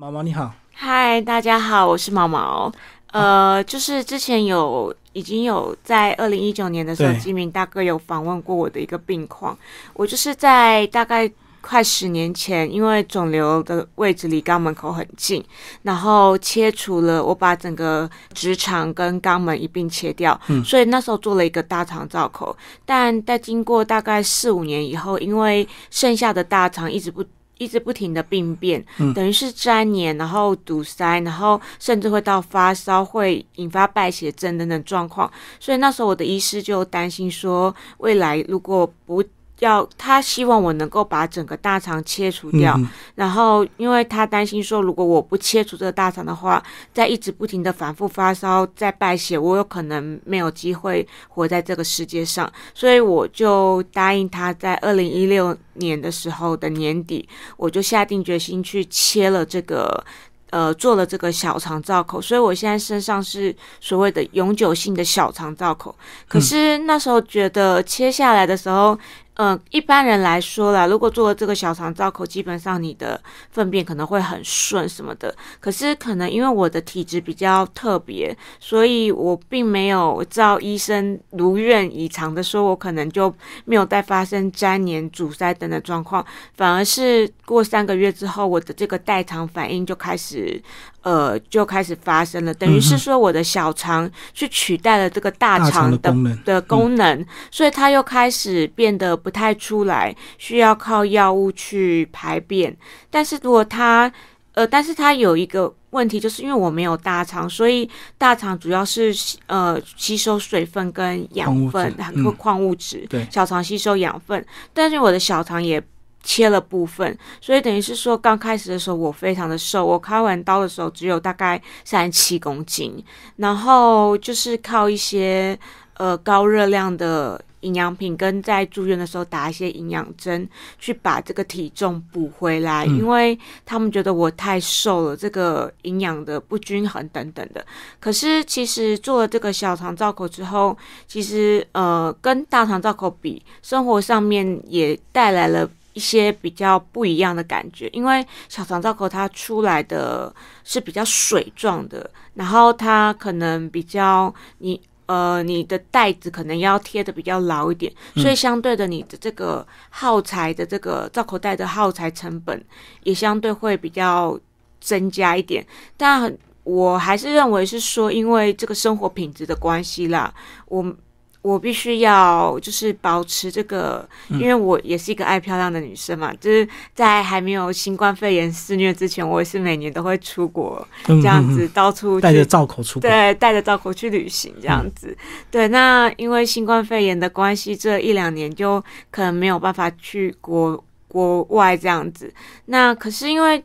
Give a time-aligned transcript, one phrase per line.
[0.00, 2.72] 毛毛你好，嗨，大家好，我是毛毛。
[3.08, 9.54] 呃，就是之前有已经有在二零一九年的时候，对基民大哥有访问过我的一个病况。
[9.92, 15.44] 我就是在大概快十年前，因为肿瘤的位置离肛门口很近，
[15.82, 22.56] 然后切除了，我把整个直肠跟肛门一并切掉，嗯所以那时候做了一个大肠造口。
[22.86, 27.22] 但在经过大概四五年以后，因为剩下的大肠一直不
[27.60, 35.30] 一直不停的病变，嗯等于是粘黏，然后堵塞，然后甚至会到发烧，会引发败血症等等状况。
[35.60, 39.22] 所以那时候我的医师就担心说，未来如果不
[39.60, 52.50] 要，他希望我能够把整个大肠切除掉，嗯然后，因为他担心说，如果我不切除这个大肠的话，在一直不停的反复发烧，再败血，我有可能没有机会活在这个世界上。
[52.74, 60.04] 所以我就答应他，在二零一六年的时候的年底，我就下定决心去切了这个。
[60.52, 65.94] 呃，做了这个小肠造口，所以我现在身上是所谓的永久性的小肠造口。
[66.26, 68.98] 可是那时候觉得切下来的时候，
[69.40, 73.18] 呃，一般人来说啦，如果做了这个小肠造口，基本上你的
[73.50, 75.34] 粪便可能会很顺什么的。
[75.58, 86.22] 可是可能因为我的体质比较特别，所以我并没有照医生如愿以偿的说，我可能就没有再发生粘连、阻塞等的状况，
[86.58, 90.62] 反而是过三个月之后，我的这个代偿反应就开始。
[91.02, 102.76] 呃，就开始发生了，等于是说我的小肠去取代了这个大大肠肠的的功能的功能，所以它又开始变得不太出来，需要靠药物去排便。
[103.08, 104.12] 但是如果它
[104.54, 109.14] 呃，但是它有一个问题，就是因为我没有大肠，所以大肠主要是
[109.46, 115.82] 呃吸收水分跟养分矿物质和矿物质，对小肠吸收养分，但是我的小肠也。
[116.22, 123.02] 切了部分，所以等于是说，刚开始的时候我非常的瘦，我开完刀的时候只有大概三十七公斤，
[123.36, 125.58] 然后就是靠一些
[125.94, 130.48] 呃高热量的营养品，跟在住院的时候打一些营养针，
[130.78, 137.64] 去把这个体重补回来，嗯因为他们觉得我太瘦了，这个营养的不均衡等等的。
[137.98, 140.76] 可是其实做了这个小肠造口之后，
[141.06, 145.68] 其实呃跟大肠造口比，生活上面也带来了。
[145.92, 154.80] 一些比较不一样的感觉，因为小肠造口它出来的是比较水状的，然后它可能比较你
[155.10, 162.64] 呃你的袋子可能要贴的比较牢一点，所以相对的你的这个耗材的这个造口袋的耗材成本
[163.02, 164.38] 也相对会比较
[164.80, 165.66] 增加一点，
[165.96, 166.32] 但
[166.62, 170.32] 我还是认为是说，因为这个生活品质的关系啦，
[170.66, 170.94] 我。
[171.42, 185.16] 我必须要就是保持这个，因为我也是一个爱漂亮的女生嘛，就是在还没有新冠肺炎肆虐之前，我也是每年都会出国嗯这样嗯子到处带着造口出国，对，带着照口去旅行这样子。
[185.50, 192.30] 对，那因为新冠肺炎的关系，这一两年就可能没有办法去国国外这样子。
[192.66, 193.64] 那可是因为，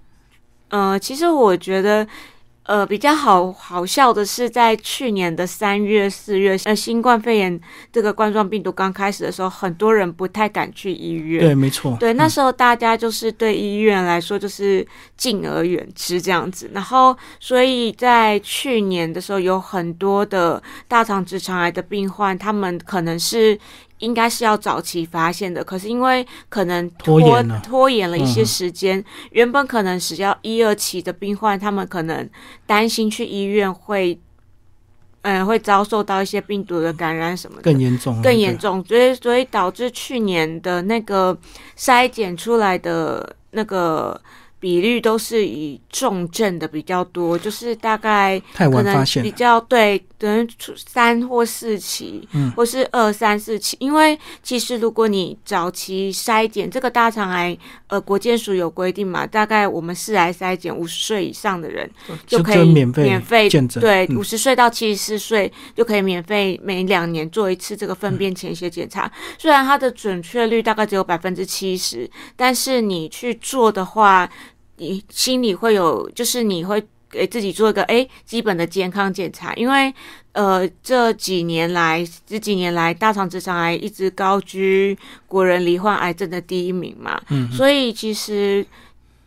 [0.70, 2.08] 呃，其实我觉得。
[2.66, 7.60] 呃，比较好好笑的是，在去年的三月、四月，呃，新冠肺炎
[7.94, 11.42] 这个冠状病毒刚开始的时候，很多人不太敢去医院。
[11.46, 23.58] 对，没错，对，那嗯时候大家就是对医院来说就是敬而远之这样子，然后所以在去年的时候，有很多的大肠直肠癌的病患，他们可能是。
[24.00, 28.46] 应该是要早期发现的，可是因为可能拖拖延了拖延了一些嗯。
[28.46, 32.30] 时间，原本可能只要一二期的病患，他们可能
[32.66, 34.20] 担心去医院会，
[35.22, 41.38] 嗯、会遭受到一些病毒的感染什么的，更严重更严重，所以所以导致去年的那个
[41.78, 44.20] 筛检出来的那个
[44.66, 53.78] 比率都是以重症的比较多，就是大概太可能晚发现比，较对，等于出三或四期，嗯或是二三四期。
[53.80, 57.56] 因为其实如果你早期筛检这个大肠癌，
[57.86, 61.88] 呃，国健署有规定嘛，大概我们是来筛检五十岁以上的人
[62.26, 69.12] 就可以免费免费见诊，对，嗯五十岁到七十四岁就可以免费每两年做一次这个粪便潜血检查。
[69.38, 74.28] 虽然它的准确率大概只有百分之七十，但是你去做的话，
[74.78, 79.94] 你心里会有，就是你会给自己做一个诶基本的健康检查，因为
[80.34, 88.66] 呃这几年来这几年来大肠直肠癌一直高居国人罹患癌症的第一名嘛，嗯，所以其实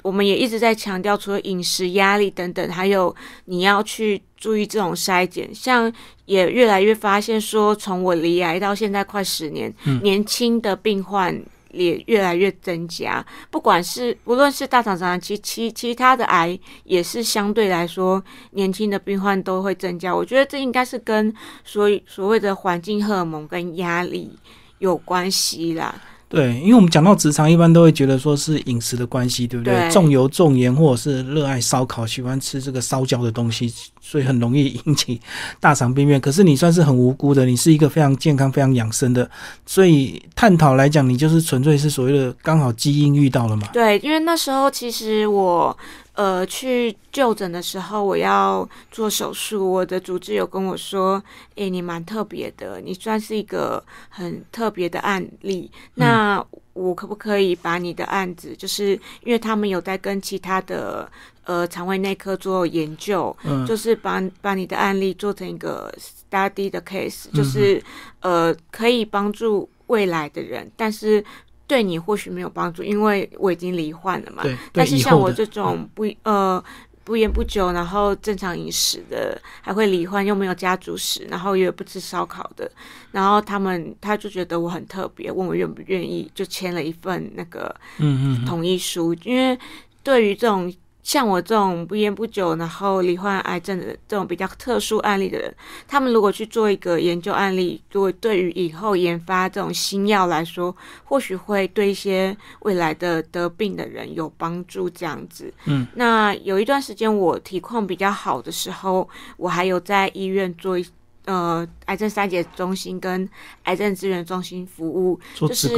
[0.02, 3.14] 我们也一直在强调，除了饮食压力等等，还有
[3.46, 5.92] 你要去注意这种筛检，像
[6.26, 10.00] 也越来越发现说，从我离癌到现在快十年，嗯。
[10.02, 11.34] 年轻的病患
[11.78, 13.24] 也越来越增加。
[13.50, 20.14] 不管是不论是大肠直癌，其其其他的癌也是相对来说，年轻的病患都会增加。
[20.14, 21.32] 我觉得这应该是跟
[21.64, 24.30] 所所谓的环境荷尔蒙跟压力
[24.78, 25.94] 有关系啦。
[26.28, 29.90] 对，因为我们讲到直肠，一般都会觉得说是饮食的关系，对不对？
[29.90, 35.18] 重油重盐，或者是热爱烧烤，喜欢吃这个烧焦的东西，所以很容易引起
[35.58, 36.20] 大肠病变。
[36.20, 39.28] 可是你算是很无辜的，你是一个非常健康、非常养生的，
[39.64, 43.68] 所以探讨来讲，你就是纯粹是所谓的刚好基因遇到了嘛？
[43.72, 45.76] 对，因为那时候其实我。
[46.18, 51.22] 呃，去就诊的时候，我要做手术，我的主治有跟我说
[51.54, 55.70] ：“诶，你蛮特别的，你算是一个很特别的案例。
[55.94, 61.08] 那我可不可以把你的案子，就是因为他们有在跟其他的
[61.44, 67.80] 呃肠胃内科做研究，就是把把你的案例做成一个 study 的 case，就是
[68.22, 71.24] 呃可以帮助未来的人，但是。”
[71.68, 74.42] 对你或许没有帮助，因为我已经罹患了嘛。
[74.42, 74.56] 对。
[74.72, 76.60] 但是像我这种不呃
[77.04, 82.68] 不烟不酒，然后正常饮食的，还会罹患又没有家族史，然后也不吃烧烤的，
[83.12, 89.56] 然后他们他就觉得我很特别，问我愿不愿意，就签了一份那个嗯嗯同意书，因为
[90.02, 90.74] 对于这种。
[91.08, 95.54] 像我这种不烟不酒，然后罹患癌症的这种比较特殊案例的人，
[95.86, 104.90] 他们如果去做一个研究案例，对对于以后研发这种新药来说，或许会对一些未来的得病的人有帮助。
[104.90, 109.08] 这样子，嗯，那有一段时间我体况比较好的时候，
[109.38, 110.84] 我还有在医院做一。
[111.28, 113.28] 呃，癌症筛检中心跟
[113.64, 115.68] 癌症资源中心服务，就是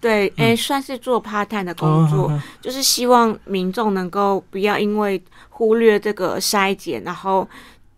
[0.00, 7.48] 对，哎，算是做 part time 的工作，就是希望民众能够不要因为忽略这个筛检，然后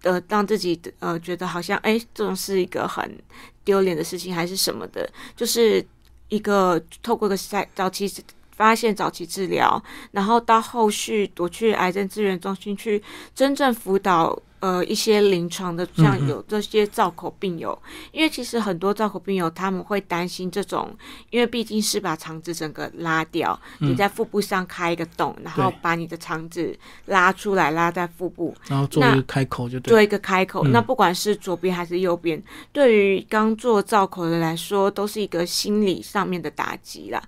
[0.04, 3.14] 呃，让自己呃觉得好像哎，这种是一个很
[3.62, 5.06] 丢脸的事情，还是什么的，
[5.36, 5.84] 就是
[6.30, 8.10] 一个透过个筛早期
[8.56, 9.82] 发现、早期治疗，
[10.12, 13.02] 然后到后续我去癌症资源中心去
[13.34, 14.40] 真正辅导。
[14.62, 17.76] 呃，一些临床的像有这些造口病友，
[18.12, 20.96] 因为其实很多造口病友他们会担心这种，
[21.30, 26.72] 因为毕竟是把肠子整个拉掉，你在腹部上开一个洞，然后把你的肠子
[27.06, 30.62] 拉出来，拉在腹部，然后做一个开口就做一个开口。
[30.68, 32.40] 那不管是左边还是右边，
[32.72, 37.20] 对于刚做造口的来说，都是一个心理上面的打击啦。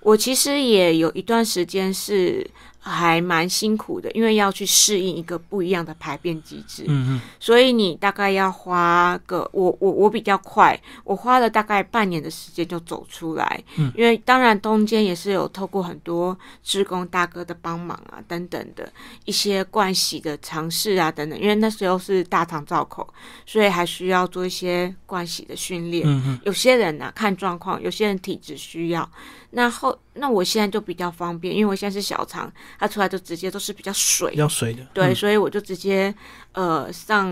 [0.00, 2.46] 我其实也有一段时间是。
[2.84, 6.84] 还蛮辛苦的，因为要去适应一个不一样的排便机制。
[6.88, 13.62] 嗯嗯，所以你大概要花个我我我比较快，我花了大概半年的时间就走出来。
[13.76, 18.92] 嗯，因为当然中间也是有透过很多职工大哥的帮忙啊等等的
[19.26, 23.06] 一些惯洗的尝试啊等等，因为那时候是大肠造口，
[23.46, 26.04] 所以还需要做一些惯洗的训练。
[26.04, 29.08] 嗯嗯，有些人呢看状况，有些人体质需要。
[29.54, 34.82] 那后那我现在就比较方便，因为我现在是小肠，它出来就直接都是比较水，比较水的。
[34.94, 36.14] 对，所以我就直接
[36.52, 37.30] 呃上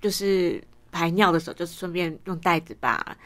[0.00, 3.16] 就是排尿的时候，就顺便用袋子把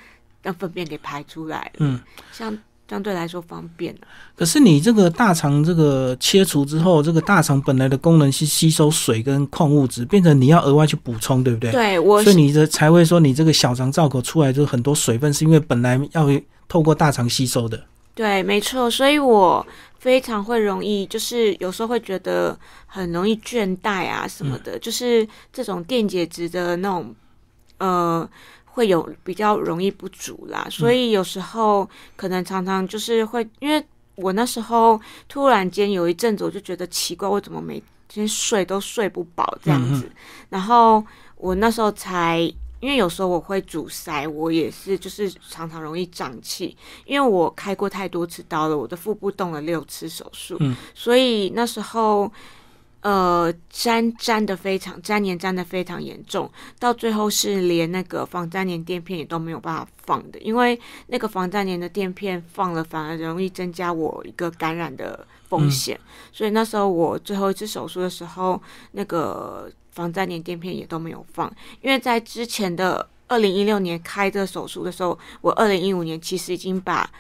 [0.43, 1.73] 让粪便给排出来。
[1.79, 2.01] 嗯，
[2.31, 2.57] 相
[2.89, 3.93] 相对来说方便
[4.37, 11.73] 可是你这个大肠这个切除之后，这个大肠本来的功能是吸收水跟矿物质，变成你要额外去补充，对不对？
[11.73, 16.29] 对，我所以你的才会说你这个小肠造口出来就是很多水分，是因为本来要
[16.69, 17.85] 透过大肠吸收的。
[18.17, 19.65] 对，没错，所以我
[19.99, 27.15] 非常会容易，就是有时候会觉得很容易倦怠啊什么的，就是这种电解质的那种，
[27.77, 28.27] 呃，
[28.65, 30.67] 会有比较容易不足啦。
[30.71, 31.87] 所以有时候
[32.17, 34.99] 可能常常就是会，因为我那时候
[35.29, 40.11] 突然间有一阵子，我就觉得奇怪，我怎么每天睡都睡不饱这样子，
[40.49, 41.05] 然后
[41.37, 42.51] 我那时候才。
[42.79, 50.59] 因为有时候我会阻塞，我也是就是常常容易胀气，因为我开过太多次刀了，我的腹部动了六次手术，
[50.95, 52.31] 所以那时候
[53.01, 65.99] 呃粘粘的非常粘黏粘的非常严重，到最后是连那个防粘连垫片也都没有办法放的，因为那个防粘连的垫片放了反而容易增加我一个感染的风险，
[66.31, 69.73] 所以那时候我最后一次手术的时候那个。
[69.97, 71.51] 防粘连垫片也都没有放，
[71.81, 77.11] 因为在之前的二零一六年开这手术的时候，我二零一五年其实已经把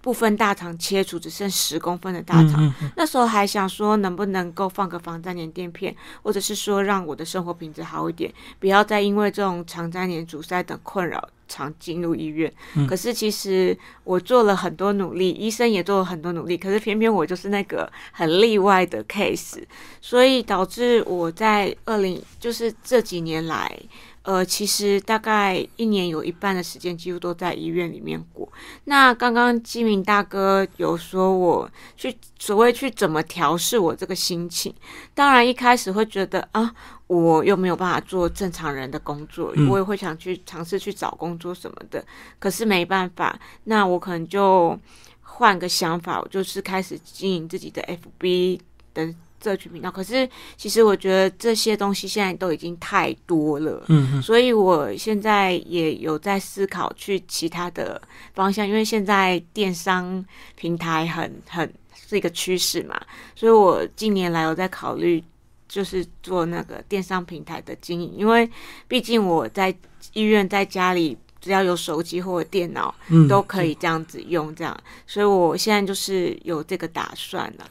[0.00, 2.72] 部分大肠切除，只剩十公分的大肠。
[2.96, 11.28] 那时候还想说，能不能够放个防粘连垫片，或者是说让我的生活品质好一点，不要再因为这种肠粘连阻塞等困扰。
[11.50, 12.52] 常进入医院，
[12.86, 13.74] 可是其实
[14.04, 19.64] 我做了很多努力，医生也做了很多努力，可是偏偏我就是那个很例外的 case，
[20.02, 23.80] 所以导致我在二零就是这几年来，
[24.28, 28.46] 呃，其实大概一年有一半的时间几乎都在医院里面过。
[28.84, 34.74] 那刚刚基明大哥有说我去所谓去怎么调试我这个心情，
[35.14, 36.70] 当然一开始会觉得啊，
[37.06, 42.04] 我又没有办法做正常人的工作，我也会想去尝试去找工作什么的，
[42.38, 44.78] 可是没办法，那我可能就
[45.22, 47.80] 换个想法，我就是开始经营自己的
[48.20, 48.60] FB
[48.92, 49.14] 的。
[49.42, 58.00] 社群频道，可是其实我觉得这些东西现在都已经太多了，嗯，所以我现在也有在思考去其他的
[58.34, 60.24] 方向，因为现在电商
[60.56, 63.00] 平台很很是一个趋势嘛，
[63.36, 65.22] 所以我近年来有在考虑，
[65.68, 68.50] 就是做那个电商平台的经营，因为
[68.88, 69.74] 毕竟我在
[70.14, 74.76] 医院在家里只要有手机或者电脑，嗯，都可以这样子用，这样，
[75.06, 77.70] 所以我现在就是有这个打算了。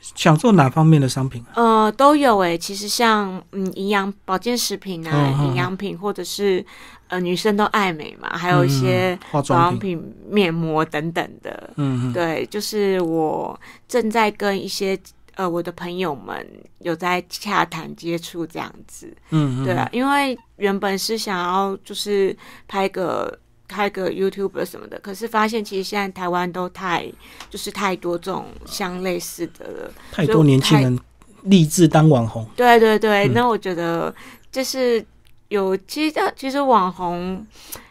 [0.00, 1.44] 想做哪方面的商品？
[1.54, 2.56] 呃，都有诶。
[2.56, 6.64] 其实像嗯，营养保健食品啊，营养品，或者是
[7.08, 11.70] 呃，女生都爱美嘛，还有一些化妆品、面膜等等的。
[11.76, 14.98] 嗯，对，就是我正在跟一些
[15.34, 16.46] 呃我的朋友们
[16.80, 19.12] 有在洽谈接触这样子。
[19.30, 22.36] 嗯，对啊，因为原本是想要就是
[22.68, 23.36] 拍个。
[23.68, 27.06] 开个 YouTube 什么的，可是发现其实现在台湾都太
[27.50, 30.98] 就是太多这种相类似的了，太多年轻人
[31.42, 32.46] 立志当网红。
[32.56, 34.14] 对对对，那我觉得
[34.50, 35.04] 就是
[35.48, 37.46] 有其实其实网红，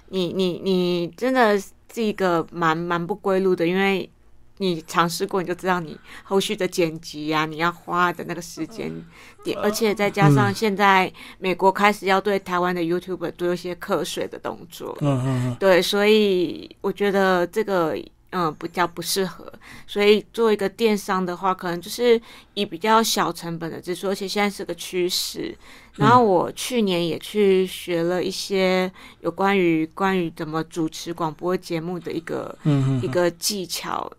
[0.09, 4.09] 你你你真的是一个蛮蛮不归路的，因为。
[4.57, 8.89] 你尝试过，你就知道你后续的剪辑啊，你要花的那个时间
[9.43, 19.51] 点，而且再加上现在美国开始要对台湾的 YouTube 做一些课税的动作，嗯嗯嗯，对，所以我觉得这个嗯比较不适合。
[19.85, 22.19] 所以做一个电商的话，可能就是
[22.53, 25.53] 以比较小成本的支出，而且现在是个趋势。
[25.95, 32.57] 然后我去年也去学了一些有关于关于怎么主持广播节目的一个
[33.01, 34.09] 一个技巧。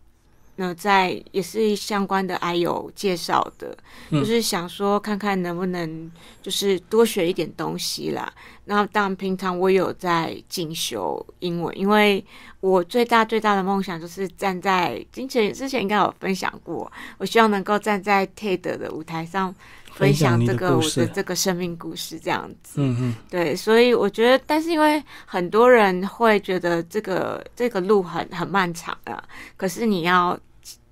[0.59, 3.77] 那在也是相关的，还有介绍的，
[4.11, 6.11] 就是想说看看能不能
[6.43, 8.33] 就是多学一点东西啦。
[8.65, 12.25] 那当然平常我有在进修英文，因为
[12.61, 19.55] 我最大最大的梦想就是站在之前之前应该有分享过，我希望能够站在 TED 的舞台上
[19.93, 22.81] 分享这个我的这个生命故事这样子。
[22.81, 29.23] 嗯嗯，对，所以我觉得，但是因为很多人会觉得这个这个路很很漫长啊，
[29.59, 30.39] 可是你要。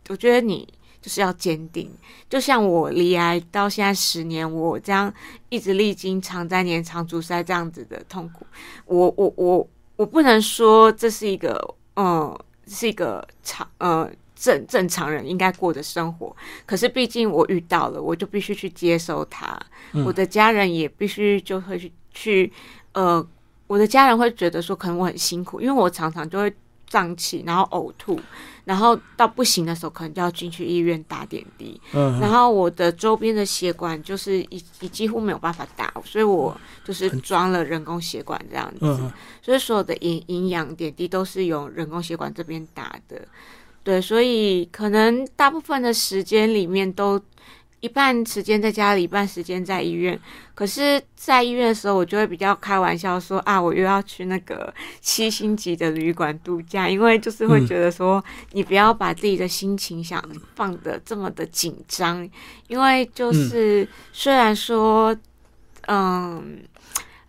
[0.08, 0.66] 我觉得你
[1.00, 1.90] 就是要坚定，
[2.30, 5.12] 就像我离癌到现在十年，我这样
[5.48, 8.46] 一直历经肠粘连、肠阻塞这样子的痛苦，
[8.86, 12.34] 我我我我不能说这是一个嗯
[12.66, 16.34] 是一个常呃正正常人应该过的生活，
[16.64, 19.58] 可是毕竟我遇到了，我就必须去接受它。
[20.06, 22.52] 我的家人也必须就会去去
[22.92, 23.24] 呃，
[23.66, 26.52] 我的家人会觉得说可能我很辛苦，因为我常常就会
[26.86, 28.18] 胀气，然后呕吐。
[28.64, 31.80] 然后到不行的时候，可能就要进去医院打点滴。
[31.92, 38.78] 嗯，然后我的周边的血管就是已已几乎没有办法打，所以我就是装了人工血管这样子。
[38.82, 43.20] 嗯，所以所有的营营养点滴都是由人工血管这边打的。
[43.82, 47.20] 对，所以可能大部分的时间里面都。
[47.84, 50.18] 一半时间在家里，一半时间在医院。
[50.54, 54.72] 可是，在医院的时候，我就会比较开玩笑说：“啊，我又要去那个
[55.02, 60.18] 七星级的旅馆度假。”因为就是会觉得说，你不要把自己的心情想
[60.54, 62.26] 放的这么的紧张。
[62.68, 65.14] 因为就是虽然说，
[65.86, 66.62] 嗯，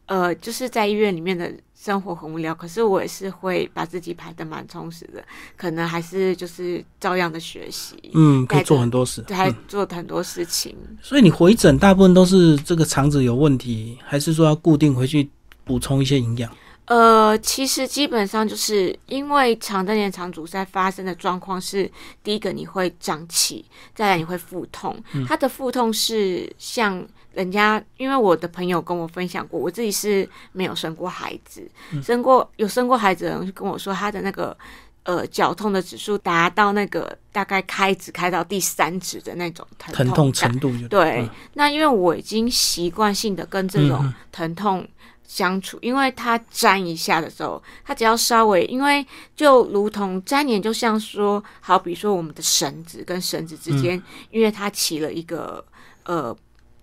[0.05, 1.51] 呃，就是在医院里面的。
[1.85, 5.23] 生活很无聊，可是我也是会把自己排的蛮充实的，
[5.55, 10.75] 可能还是就是照样的学习，嗯，可以做很多事，还做很多事情。
[10.99, 15.29] 所以你回诊大部分都是这个肠子有问题，还是说要固定回去
[15.63, 16.51] 补充一些营养？
[16.85, 21.91] 呃，其实基本上就是因为肠粘连、肠阻塞发生的状况是，
[22.23, 23.63] 第一个你会胀气，
[23.93, 27.07] 再来你会腹痛，它的腹痛是像。
[27.35, 31.69] 人家因为我的朋友跟我分享过，我自己是没有生过孩子，
[32.01, 34.57] 生过有生过孩子的人跟我说，他的那个
[35.03, 40.71] 呃绞痛的指数达到那个大概开指开到第三指的那种疼痛程度。
[40.87, 44.87] 对，那因为我已经习惯性的跟这种疼痛
[45.27, 54.01] 相处，因为它粘一下的时候，它只要稍微，因为就如同粘连，就像说，好比说我们的绳子跟绳子之间，
[54.31, 55.63] 因为它起了一个
[56.05, 56.33] 呃。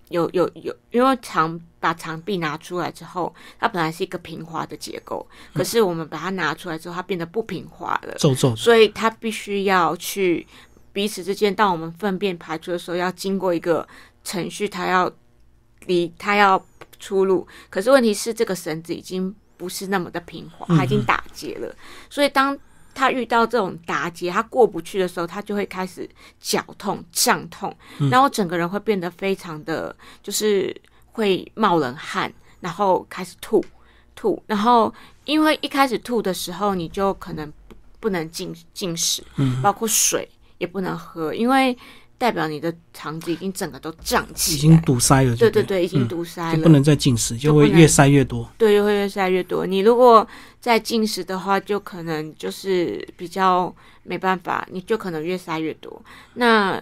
[0.09, 10.47] 有有有，因为墙把墙壁拿出来之后，它本来是一个平滑的结构，可是我们把它拿出来之后，它变得不平滑了，皱皱，所以它必须要去
[10.93, 13.87] 彼此之间，当我们粪便排出的时候，要经过一个
[14.23, 15.11] 程序，它要
[15.87, 16.63] 离它要
[16.99, 17.47] 出路。
[17.71, 21.75] 可是问题是，这个绳子已经不是那么的平滑，它已经打结了。
[22.11, 22.57] 所以当
[22.95, 26.09] 他遇到这种打结，他过不去的时候，他就会开始
[26.41, 27.75] 绞痛、胀痛，
[28.11, 30.75] 然后整个人会变得非常的，就是
[31.13, 33.65] 会冒冷汗，然后开始吐
[34.15, 34.43] 吐。
[34.47, 34.93] 然后
[35.25, 37.53] 因为一开始吐的时候，你就可能
[38.01, 39.23] 不能进进食，
[39.63, 41.77] 包括水也不能喝，因为。
[42.23, 45.35] 代表你的肠子已经整个都胀起，已经堵塞了。
[45.35, 48.49] 对对对，已经堵塞了，不能再进食，就会越塞越多。
[48.57, 49.67] 对，就会越塞越多。
[49.67, 50.25] 你如果
[50.61, 53.75] 再进食的话，就可能就是比较
[54.05, 56.01] 没办法，你就可能越塞越多。
[56.35, 56.81] 那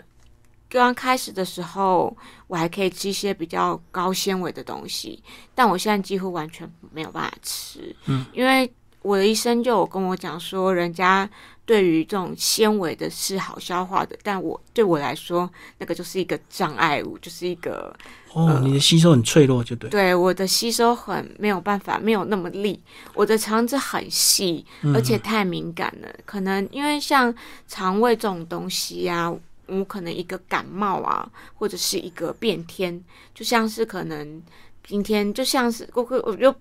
[0.69, 2.15] 刚开始的时候，
[2.47, 5.23] 我还可以吃一些比较高纤维的东西，
[5.55, 7.97] 但我现在几乎完全没有办法吃。
[8.05, 8.71] 嗯，因为
[9.01, 11.27] 我的医生就有跟我讲说，人家。
[11.71, 15.49] 对于这种纤维的是好消化的，但我对我来说，
[15.79, 17.97] 那个就是一个障碍物，就是一个
[18.33, 19.89] 哦，你的吸收很脆弱，就对。
[19.89, 22.83] 对，我的吸收很没有办法，没有那么利。
[23.15, 26.09] 我的肠子很细，而且太敏感了。
[26.27, 27.33] 可能因为像
[27.69, 29.33] 肠胃这种东西啊，
[29.67, 33.01] 我可能一个感冒啊，或者是一个变天，
[33.33, 34.43] 就像是可能
[34.85, 36.53] 今天就像是我我就。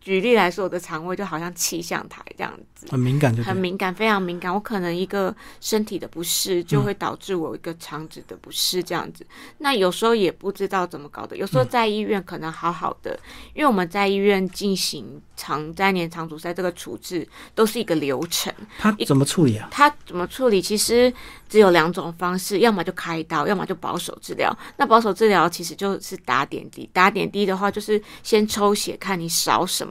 [0.00, 4.52] 举例来说，我的肠胃就好像气象台这样子，很敏感，就很敏感，非常敏感。
[4.52, 9.26] 我可能一个身体的不适，就会导致我一个肠子的不适这样子。
[9.58, 13.18] 那有时候也不知道怎么搞的，有时候在医院可能好好的，
[13.52, 18.50] 因为我们在医院进行肠粘连肠阻塞这个处置都是一个流程。
[18.78, 19.68] 他怎么处理啊？
[19.70, 20.62] 他怎么处理？
[20.62, 21.12] 其实
[21.46, 24.50] 只有两种方式，要么就开刀，要么就保守治疗。
[24.78, 29.89] 那保守治疗其实就是打点滴，打点滴的话就是先抽血看你少什么。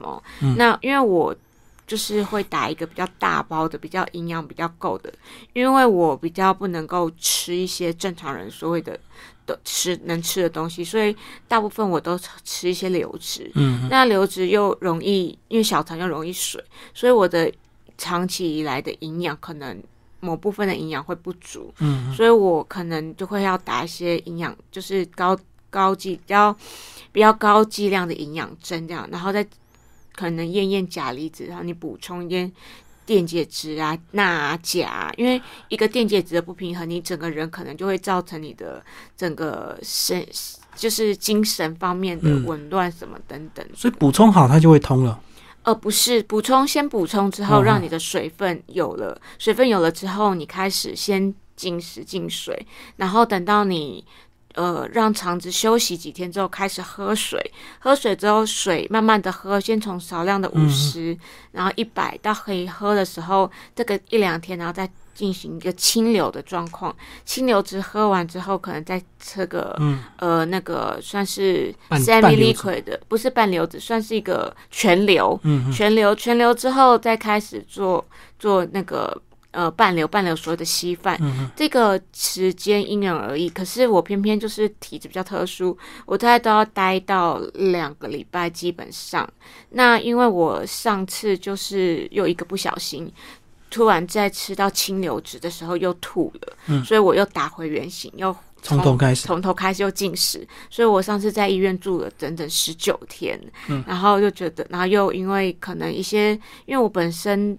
[0.56, 1.34] 那因为我
[1.86, 5.12] 就是会打一个比较大包的，比较营养比较够的，
[5.52, 8.96] 因为我比较不能够吃一些正常人所谓的
[9.44, 11.16] 的吃能吃的东西，所以
[11.48, 13.50] 大部分我都吃一些流质。
[13.56, 16.62] 嗯，那流质又容易，因为小肠又容易水，
[16.94, 17.52] 所以我的
[17.98, 19.82] 长期以来的营养可能
[20.20, 21.74] 某部分的营养会不足。
[21.80, 25.36] 嗯，所以我可能就会要打一些营养，就是高
[25.70, 26.56] 高剂比较
[27.10, 29.44] 比较高剂量的营养针这样，然后再。
[30.20, 32.52] 可能验验钾离子，然后你补充一点
[33.06, 38.84] 电解质啊、钠啊、钾，因为一个电解质的不平衡，你整个人可能就会造成你的
[39.16, 40.22] 整个身，
[40.76, 43.66] 就是精神方面的紊乱什么等等。
[43.74, 45.18] 所以补充好，它就会通了。
[45.62, 52.66] 呃，不是补充，先补充之后，让你的水分有了，水分有了之后，你开始先进食进水，
[52.96, 54.04] 然后等到你。
[54.54, 57.40] 呃，让肠子休息几天之后，开始喝水。
[57.78, 61.16] 喝水之后，水慢慢的喝，先从少量的五十，
[61.52, 66.94] 然后一百到可以喝的时候，这个一两天，然后再进行一个清流的状况。
[67.24, 69.76] 清流值喝完之后，可能再吃个
[70.16, 75.38] 呃那个算是 semi liquid 的，不是半流子，算是一个全流。
[75.72, 78.04] 全流全流之后，再开始做
[78.38, 79.16] 做那个。
[79.52, 83.48] 呃，半流半流所有的稀饭，嗯这个时间因人而异。
[83.50, 89.28] 可是我偏偏就是体质比较特殊，我大概都要待到两个礼拜，基本上。
[89.70, 93.12] 那因为我上次就是又一个不小心，
[93.70, 100.46] 突然在吃到清流质的时候又吐了，所以我又打回原形，又从头开始，从头开始又进食。
[100.70, 103.36] 所以我上次在医院住了整整十九天，
[103.68, 107.58] 嗯然后又觉得，然后又因为可能一些，因为我本身。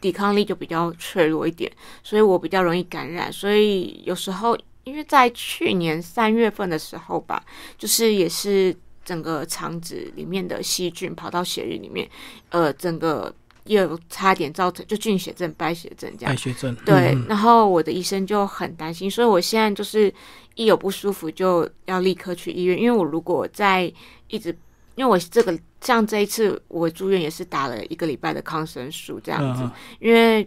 [0.00, 1.70] 抵抗力就比较脆弱一点，
[2.02, 3.32] 所以我比较容易感染。
[3.32, 7.42] 所以有时候，因为在去年三月份的时候吧，
[7.78, 12.08] 就是也是整个肠子里面的细菌跑到血液里面，
[12.50, 16.32] 呃，整个又差点造成就菌血症、败血症这样。
[16.32, 16.76] 败血症。
[16.84, 20.12] 对，然后我的医生就很担心，所以我现在就是
[20.54, 23.92] 一有不舒服就要立刻去医院，因为我如果在
[24.28, 24.56] 一直。
[24.96, 30.44] 因为我这个像这一次我住院也是打了一个礼拜的抗生素这样子，因为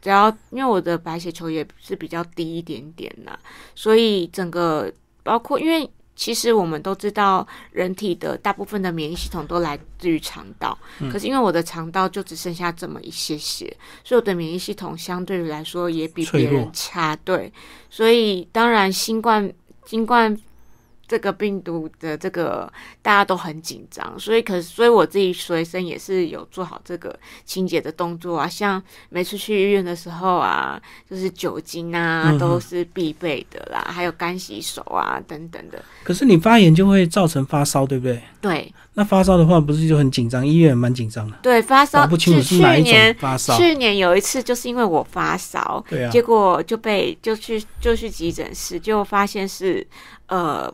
[0.00, 3.36] 只要因为我的白血球也是比较低一点点呐，
[3.74, 10.76] 所以整个包括因为其实我们都知道人体的大部分的免疫系统都来自于肠道，
[11.10, 13.74] 可是因为我的肠道就只剩下这么一些些，
[14.04, 17.50] 所以我的免疫系统相对来说也比别人差，对，
[17.88, 19.50] 所以当然新冠
[19.86, 20.38] 新冠。
[21.08, 35.82] 这个病毒的这个大家都很紧张，所以可所以我自己随身也是有做好这个清洁的动作啊，像每次去医院的时候啊，就是酒精啊都是必备的啦，还有干洗手啊等等的。
[36.04, 38.22] 可是你发炎就会造成发烧，对不对？
[38.42, 38.74] 对。
[38.94, 40.44] 那发烧的话，不是就很紧张？
[40.44, 41.36] 医院蛮紧张的。
[41.40, 43.56] 对，发烧不清楚是哪一种发烧。
[43.56, 49.86] 去年有一次就是因为我发烧，对啊，结果就被就去就去急诊室，就发现是
[50.26, 50.70] 呃。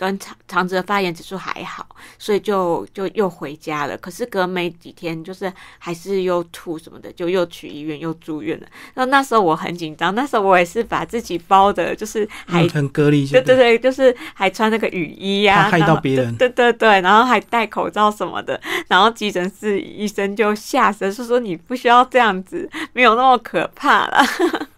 [0.00, 1.86] 跟肠肠子的发炎指数还好，
[2.18, 3.94] 所以就就又回家了。
[3.98, 8.66] 可是隔没几天，就是还是又吐什么的，就又去医院又住院了。
[8.94, 18.58] 然后那时候我很紧张，那时候我也是把自己包的，就是还很隔离，对对对，就是还穿那个雨衣呀，害到别人，对对对，然后还戴口罩什么的。
[18.88, 24.24] 然后急诊室医生就吓死，是说你不需要这样子，没有那么可怕了。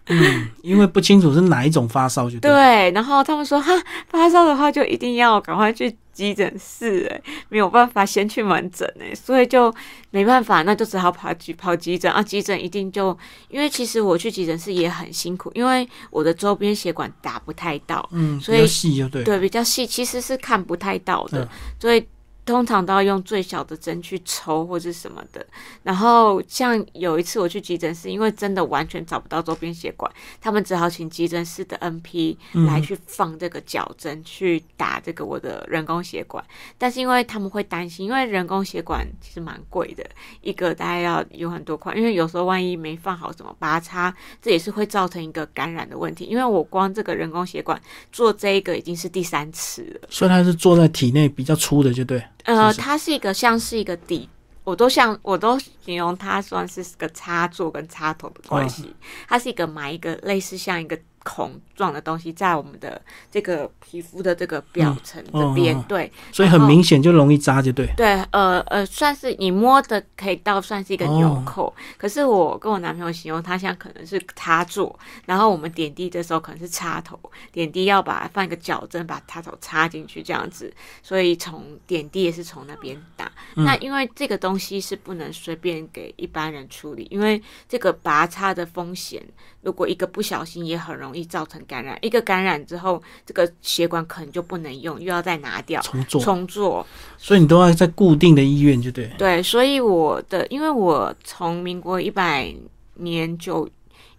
[0.07, 2.91] 嗯，因为不清楚是哪一种发烧，就对。
[2.91, 3.71] 然后他们说，哈，
[4.09, 9.73] 发烧的话就一定要赶快去急诊室，哎，没有办法先去门诊，哎，所以就
[10.11, 12.21] 没办法，那就只好跑急跑急诊啊。
[12.21, 21.47] 急诊一定就，因为其实我去急诊室也很辛苦，因为我的周边血管打不太到，嗯，所以细就对，对，比较细，其实是看不太到的，
[21.79, 22.05] 所以。
[22.45, 25.45] 通常都要用最小的针去抽或者什么的，
[25.81, 32.35] 然后像有一次我去急诊室，因为真的完全找不到周边血管，他们只好请急诊室的 NP
[32.67, 36.43] 来去放这个矫针去打这个我的人工血管。
[36.77, 40.03] 但是因为他们会担心，因为人工血管其实蛮贵的，
[40.41, 46.25] 一个大概要有很多块，因为有时候万一没放好怎么拔插，这也是会造成一个感染的问题。
[46.25, 52.21] 因为我光这个人工血管做这一个已经是第三次了，所以它是做在体内比较粗的，就对。
[52.43, 54.29] 呃，它是一个像是一个底，
[54.63, 58.95] 我都像我都形容它算是个插座跟插头的关系，
[59.27, 60.97] 它是一个买一个类似像一个。
[61.23, 67.87] 孔状的东西在我们的这个皮肤的这个表层这边，对，所以很明显就容易扎，就对。
[67.95, 77.19] 对，呃呃，算是你摸的可以到算是一个纽扣，可是我跟我男朋友形容它像可能是插座，然后我们点滴的时候可能是插头，
[77.51, 83.31] 点滴要把放一个矫正把插头插进去这样子，所以从点滴也是从那边打。
[83.55, 89.23] 那因为这个东西是不能随便给一般人处理，因为这个拔插的风险，
[89.63, 91.23] 如果一个不小心也很容易。
[91.33, 96.85] 造成感染，一个感染之后，这个血管可能就不能用，又要再拿掉重做重做，
[97.17, 99.09] 所以你都要在固定的医院，就对。
[99.17, 102.53] 对，所以我的，因为我从民国一百
[102.95, 103.67] 年九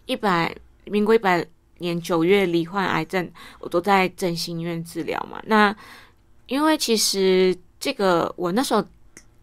[0.06, 0.52] 一百
[0.86, 1.46] 民国一百
[1.78, 3.30] 年九月罹患癌症，
[3.60, 5.40] 我都在振兴医院治疗嘛。
[5.46, 5.76] 那
[6.46, 8.84] 因为其实这个我那时候。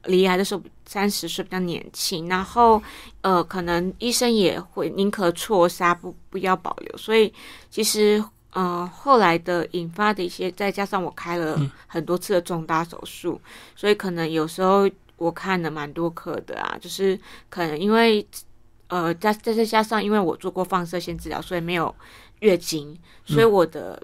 [0.05, 2.81] 离癌的时候三十岁比较年轻，然后
[3.21, 7.31] 呃，可能医生也会宁可错杀不不要保留，所以
[7.69, 13.39] 其实呃后来的引发的一些，再加上我开了很多次的重大手术，
[13.75, 18.25] 所以可能有时候我看了蛮多科的啊，就是可能因为
[18.87, 21.93] 呃再再再加上因为我做过放射线治疗，所以没有
[22.39, 24.01] 月经，所以我的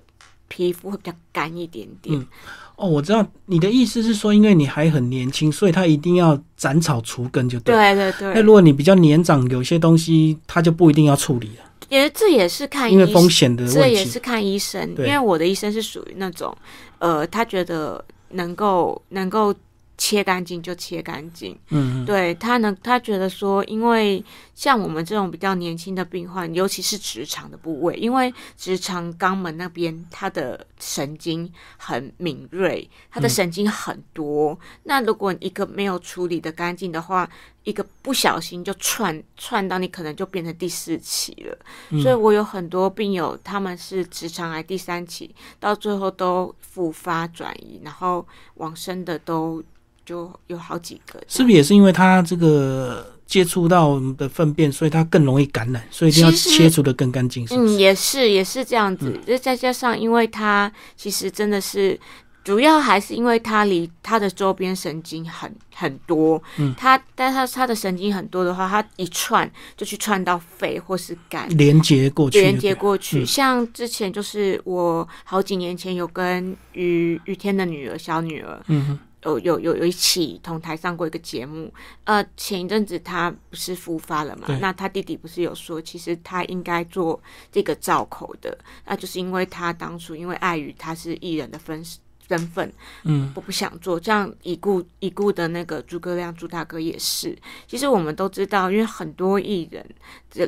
[0.47, 2.27] 皮肤会比较干一点点。
[2.75, 7.75] 哦，我知道你的意思是说，因为你还很年轻，所以他一定要斩草除根，就对。
[7.75, 8.33] 对对对。
[8.35, 11.63] 那如果你比较年长，有些东西他就不一定要处理了。
[11.89, 14.89] 也这也是看因为风险的问题，这也是看医生。
[14.97, 16.55] 因为我的医生是属于那种，
[16.99, 19.53] 呃，他觉得能够能够。
[19.97, 34.57] 切干净就切干净，嗯，对他能，他觉得说，因为像我们这种比较年轻的病患，尤其是直肠的部位，因为直肠肛门那边它的神经很敏锐，它的神经很多。
[34.83, 37.27] 那如果一个没有处理的干净的话，
[37.63, 41.57] 一个不小心就串串到你，可能就变成第四期了。
[42.03, 48.23] 所以我有很多病友，他们是直肠癌第三期，到最后都复发转移，然后
[48.57, 49.63] 往生的都。
[50.07, 57.45] 就有好几个，是不是也是因为他这个接触到的粪便，所以他更容易感染，所以一定要切除的更干净？
[57.51, 59.19] 嗯，也是也是这样子。
[59.41, 61.99] 再加上，因为他其实真的是
[62.41, 73.25] 主要还是因为它离它的周边神经很很多，嗯，它但他他的神经很多的话，它一串就去串到肺或是肝，连接过去，连接过去。
[73.25, 78.97] 像之前就是我好几年前有跟雨雨天的女儿小女儿，嗯。
[79.23, 84.47] 有有有有一起同台上过一个节目，呃，前一阵子他不是复发了嘛？
[84.61, 91.83] 那他弟弟不是有说，其实他应该做这个造口的，那就是因为他当初因为碍于他是艺人的分
[92.27, 92.71] 身份，
[93.03, 93.99] 嗯，我不想做。
[93.99, 99.85] 这样已故已故的那个诸葛亮朱大哥也是，其实我们都知道，因为很多艺人，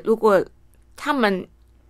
[0.05, 0.45] 如果
[0.95, 1.45] 他们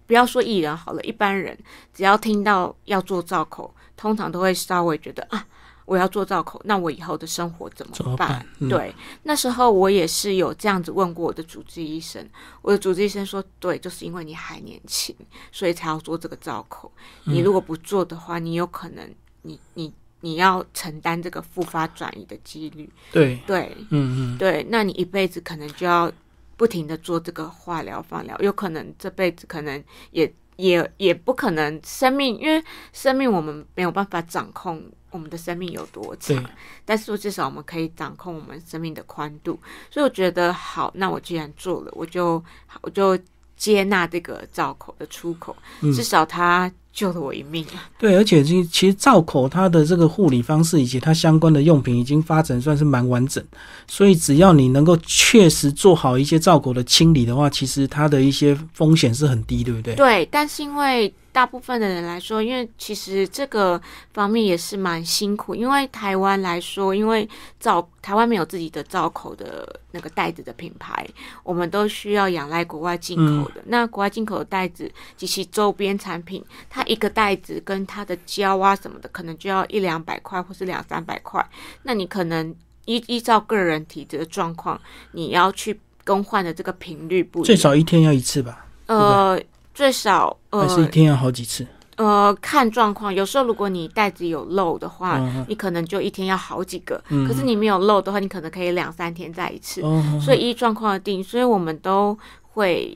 [0.08, 1.56] 不要说艺人好了，一般人
[1.94, 5.46] 只要听到要做造口，通常都会稍微觉得啊。
[5.90, 8.46] 我要做造口，那我以后的生活怎么办？
[8.70, 12.24] 对，那时候我也是有这样子问过我的主治医生，
[12.62, 15.16] 我的主治医生说，对，就是因为你还年轻，
[15.52, 16.92] 所以才要做这个造口。
[17.24, 19.10] 你如果不做的话，你有可能，
[19.42, 22.88] 你你你要承担这个复发转移的几率。
[23.12, 26.12] 对对，嗯嗯，对，那你一辈子可能就要
[26.56, 30.32] 不停的做这个化疗、放疗，有可能这辈子可能也。
[30.60, 36.44] 也也不可能生命，因为生命我们没有办法掌控我们的生命有多长，
[36.84, 39.60] 但是至少我们可以掌控我们生命的宽度。
[39.90, 42.44] 所以我觉得好，那我既然做了，我就
[42.82, 43.18] 我就
[43.56, 46.70] 接纳这个造口的出口，至少它。
[47.00, 47.88] 救了我一命啊！
[47.98, 53.42] 对，而且其其实造口它的这个护理方式以及它相关的用品已经发展算是蛮完整，
[53.88, 59.96] 所以只要你能够确实做好一些造口的清理的话，其实它的一些风险是很低，对不对？
[59.96, 61.14] 对，但是因为。
[61.32, 63.80] 大部分的人来说，因为其实这个
[64.14, 65.54] 方面也是蛮辛苦。
[65.54, 67.28] 因为台湾来说，因为
[67.60, 71.08] 造台湾没有自己的造口的那个袋子的品牌，
[71.44, 73.62] 我们都需要仰赖国外进口的。
[73.68, 81.48] 那国外进口的袋子及其周边产品，它一个袋子跟它的胶啊什么的，可能就要一两百块或是两三百块。
[81.84, 82.54] 那你可能
[82.86, 84.80] 依依照个人体质的状况，
[85.12, 88.66] 你要去更换的这个频率不最少一天要一次吧？
[88.88, 89.40] 呃。
[89.80, 91.66] 最少呃，还是一天要好几次。
[91.96, 97.02] 呃，看状况，有时候如果你袋子有漏的话，你可能就一天要好几个。
[97.08, 99.80] 可是你没有漏的话，你可能可以两三天再一次。
[100.20, 101.24] 所以依状况而定。
[101.24, 102.94] 所以我们都会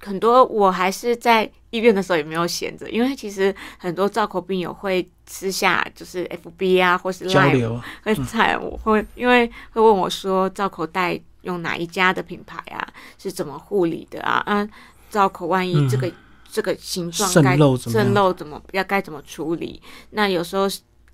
[0.00, 12.86] 很多，我还是在医院的时候也没有闲着，因为其实很多造口病友会私下就是 FB 啊，或是交流，会在我会因为会问我说，造口袋用哪一家的品牌啊？
[13.16, 14.42] 是怎么护理的啊？
[14.44, 14.68] 嗯。
[15.08, 16.12] 造口万一这个
[16.50, 19.80] 这个形状该渗漏怎么要该怎么处理？
[20.10, 20.66] 那有时候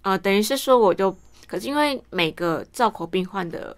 [0.03, 3.77] 呃，等于是说我就可是因为每个造口病患的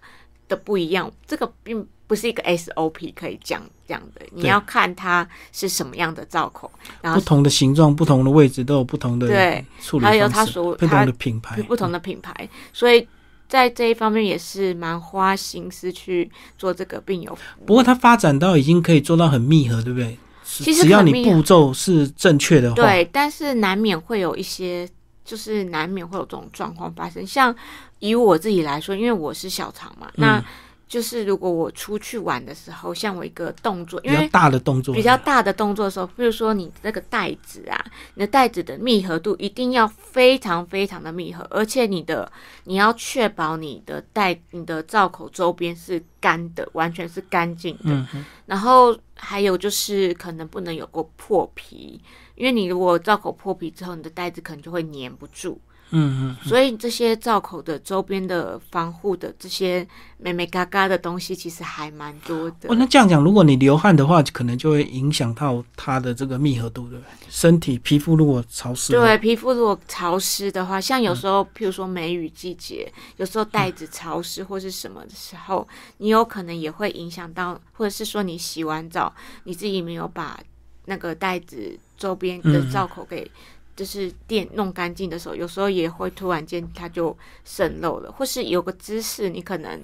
[0.48, 4.24] 的不一样，这个并不是一个 SOP 可以讲讲的。
[4.32, 9.64] 你要看它是什么样的造口，然后不同的形状、不同的位置都有不同的对。
[9.80, 13.06] 处理还有它所不同的品牌，不同的品牌，所以
[13.48, 17.38] 在这一方面也是蛮花心思去做这个病友。
[17.64, 20.18] 不过它发展到已经可以做到很密合，对不对？
[20.44, 24.88] 其实只要你步骤是正确的话，对，但是难免会有一些，
[25.24, 27.26] 就是难免会有这种状况发生。
[27.26, 27.54] 像
[27.98, 30.44] 以我自己来说，因为我是小肠嘛，那。
[30.88, 42.30] 就是如果我出去玩的时候，像我一个动作，因为大的动作，比较大的动作的时候，比如说你那个袋子啊，你的袋子的密合度一定要非常非常的密合，而且你的
[42.64, 47.86] 你要确保你的袋、你的罩口周边是干的，完全是干净的。
[47.86, 52.00] 嗯然后还有就是可能不能有过破皮，
[52.36, 55.60] 因为你如果罩口破皮之后，你的袋子可能就会粘不住。
[55.90, 59.86] 嗯嗯，所以这些造口的周边的防护的这些
[60.18, 62.68] 美美嘎嘎的东西，其实还蛮多的。
[62.68, 67.08] 哦，那这样讲，如果你流汗的话，可能就会影响到它的这个密合度，对不对？
[67.28, 75.66] 身体皮肤如果潮湿，对，皮肤如果潮湿的话，像有时候，譬如说梅雨季节，有时候袋子潮湿或是什么的时候，
[75.98, 80.38] 你有可能也会影响到，或者是说你洗完澡，你自己没有把
[80.86, 83.30] 那个袋子周边的罩口给。
[83.76, 89.78] 就是电弄干净的时候，有时候也会突然间它就渗漏了，或是有个姿势，你可能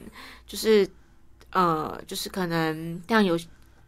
[0.47, 0.89] 就是
[1.51, 3.39] 呃，就是可能像有，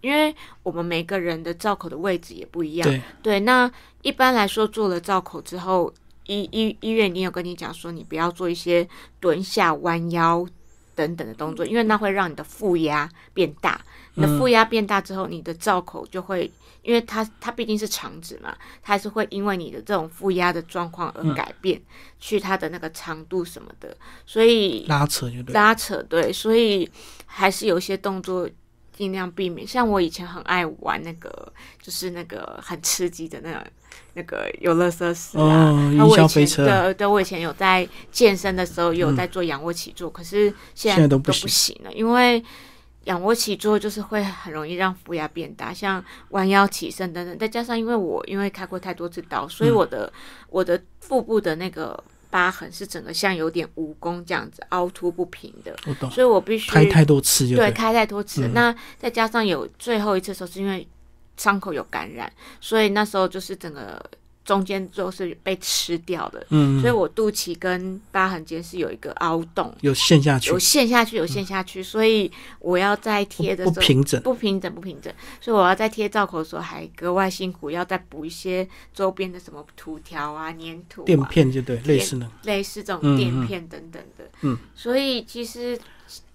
[0.02, 2.86] 因为我们每个人的造口的位置也不一样，
[3.22, 3.70] 对，那
[4.02, 5.90] 一般来说做了造口之后，
[6.26, 8.86] 医医医院你有跟你讲说，你不要做一些
[9.18, 10.46] 蹲下、弯腰
[10.94, 13.80] 等等的动作，因为那会让你的负压变大，
[14.14, 16.50] 你的负压变大之后，你的造口就会。
[16.82, 21.80] 因为它它毕竟是肠子嘛，它还是会因为你的这种负压的状况而改变，
[22.20, 23.96] 去它的那个长度什么的，
[24.26, 26.86] 所以拉扯就对，拉扯对，所以
[27.24, 28.46] 还是有些动作
[28.92, 29.66] 尽量避免。
[29.66, 31.50] 像我以前很爱玩那个，
[31.80, 33.66] 就是那个很刺激的那个
[34.12, 42.44] 那个游乐设施啊，那我以前对对，我以前有在健身的时候有在做仰卧起坐，可是现在都不行了，因为。
[43.04, 50.12] 仰卧起坐就是会很容易让腹压变大，像弯腰起身等等，再加上因为我因为开过太多次刀，所以我的
[50.48, 58.48] 我的腹部的那个疤痕是整个像有点蜈蚣这样子凹凸不平的，我懂，所以我必须开太多次，对，开太多次。
[58.54, 60.86] 那再加上有最后一次的时候是因为
[61.36, 64.02] 伤口有感染，所以那时候就是整个。
[64.44, 85.78] 中间都是被吃掉的，嗯，所以我肚脐跟疤痕间是有一个凹洞，有陷下去，有陷下去，有陷下去，所以我要再贴的时候不平整，不平整，不平整，所以我要在贴造口的时候还格外辛苦，要再补一些周边的什么涂条啊、粘土、垫片，就对，类似的，类似这种垫片等等的，嗯，所以其实。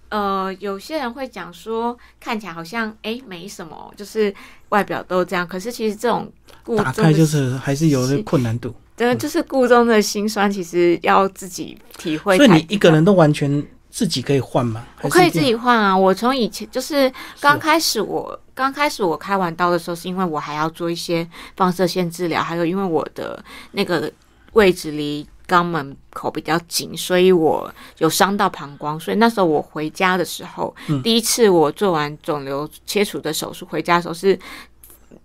[0.10, 4.34] 呃，有些人会讲说，看起来好像哎没什么，就是
[4.70, 5.48] 外表都这样。
[5.48, 6.32] 可是其实这种
[6.78, 8.74] 打开就是还是有那困难度。
[8.96, 12.36] 对，就是故中的辛酸，其实要自己体会。
[12.36, 14.84] 所以你一个人都完全自己可以换吗？
[15.02, 15.98] 我可以自己换啊。
[15.98, 23.42] 我从以前就是刚开始，我刚开始我开完刀的时候，是因为我还要做一些放射线治疗，还有因为我的
[23.72, 24.12] 那个
[24.52, 28.98] 位置离肛门口比较紧，所以我有伤到膀胱。
[28.98, 34.40] 所以那时候我回家的时候，第一次我做完肿瘤切除的手术，回家的时候是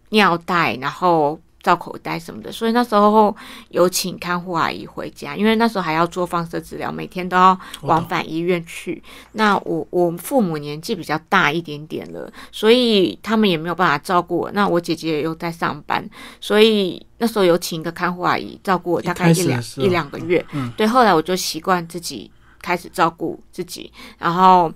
[0.08, 1.38] 尿袋，然后。
[1.64, 3.34] 造口袋什么的，所以那时候
[3.70, 9.02] 有请看护阿姨回家，因为那时候还要做放射治疗，每天都要往返医院去。
[9.32, 14.52] 那我我父母年纪比较大一点点了，所以他们也没有办法照顾我。
[14.52, 16.06] 那我姐姐又在上班，
[16.38, 20.44] 所以那时候有请一个看护阿姨照顾我，大概一两一两个月。
[20.76, 24.70] 对，后来我就习惯自己开始照顾自己，然后。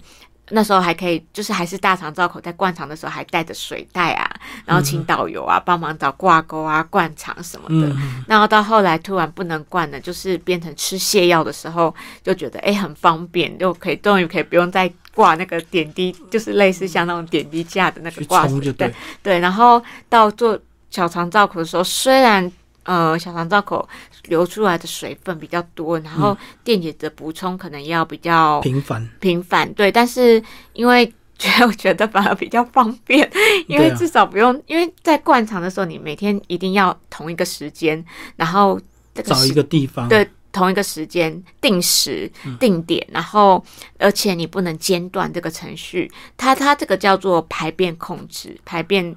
[0.51, 4.31] 那时候还可以，就是还是大肠造口，在灌肠的时候还带着水袋啊，
[4.65, 7.95] 然后请导游啊帮忙找挂钩啊、灌肠什么的。
[8.27, 19.39] 然后到后来突然不能灌了，就是变成吃泻药的时候，就觉得哎很方便，就可以终于可以不用再挂那个点滴，就是类似像那种点滴架的那个挂水对对。
[19.41, 20.59] 然后到做
[20.91, 22.51] 小肠造口的时候，虽然
[22.89, 23.89] 呃小肠造口。
[24.25, 29.91] 流出来的水分比较多，然后电解质补充可能要比较频繁频繁，对。
[29.91, 30.43] 但是
[30.75, 31.11] 因为
[31.67, 33.27] 我觉得反而比较方便，
[33.69, 38.05] 因为至少不用，因为在灌肠的时候，你每天一定要同一个时间，
[38.37, 38.79] 然后
[39.25, 43.65] 找一个地方，对，同一个时间定时定点，然后
[43.99, 49.17] 而且你不能间断这个程序，它它这个叫做排便控制、排便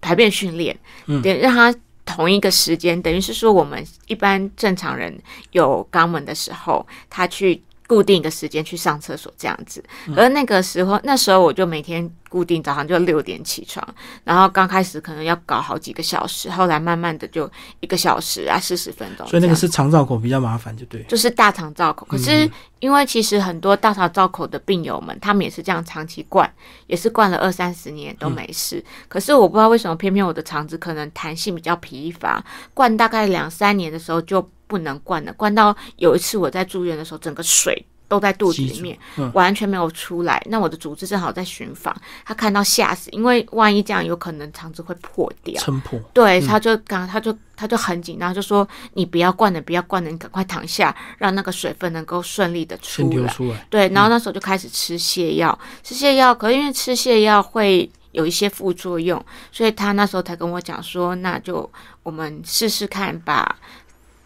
[0.00, 1.72] 排便训练，嗯，得让它。
[2.14, 5.20] 同一个时间，等于是说，我们一般正常人
[5.52, 7.62] 有肛门的时候，他去。
[7.90, 9.82] 固定一个时间去上厕所这样子，
[10.16, 13.84] 而那个时候那时候我就每天固定早上就六点起床，
[14.22, 17.50] 然后刚开始可能要搞好几个小时，后来慢慢的就
[17.80, 19.26] 一个小时啊四十分钟。
[19.26, 21.02] 所以那个是肠造口比较麻烦，就对。
[21.08, 22.48] 就是大肠造口，可是
[22.78, 26.48] 因为其实很多大肠造口的病友们，他们也是这样长期灌，
[26.86, 28.80] 也是灌了二三十年都没事。
[29.08, 32.40] 可是我不知道为什么偏偏我的肠子可能弹性比较疲乏，
[32.72, 34.48] 灌大概两三年的时候就。
[34.70, 38.96] 不能灌的，灌到有一次我在住院的时候，整个水都在肚子里面，
[39.34, 40.40] 完全没有出来。
[40.48, 45.60] 那我的主治正好在巡房，他看到吓死，因为万一这样，有可能肠子会破掉。
[45.60, 45.98] 撑破。
[46.12, 53.28] 对，他就刚他就他就很紧张，就说你不要灌了，不要灌了，你赶快躺下，让那个水分能够顺利的出来。
[53.28, 53.66] 出来。
[53.70, 61.70] 对，然后那时候就开始吃泻药，吃泻药，可是因为吃泻药会有一些副作用，所以他那时候才跟我讲说，那就
[62.02, 63.56] 我们试试看把。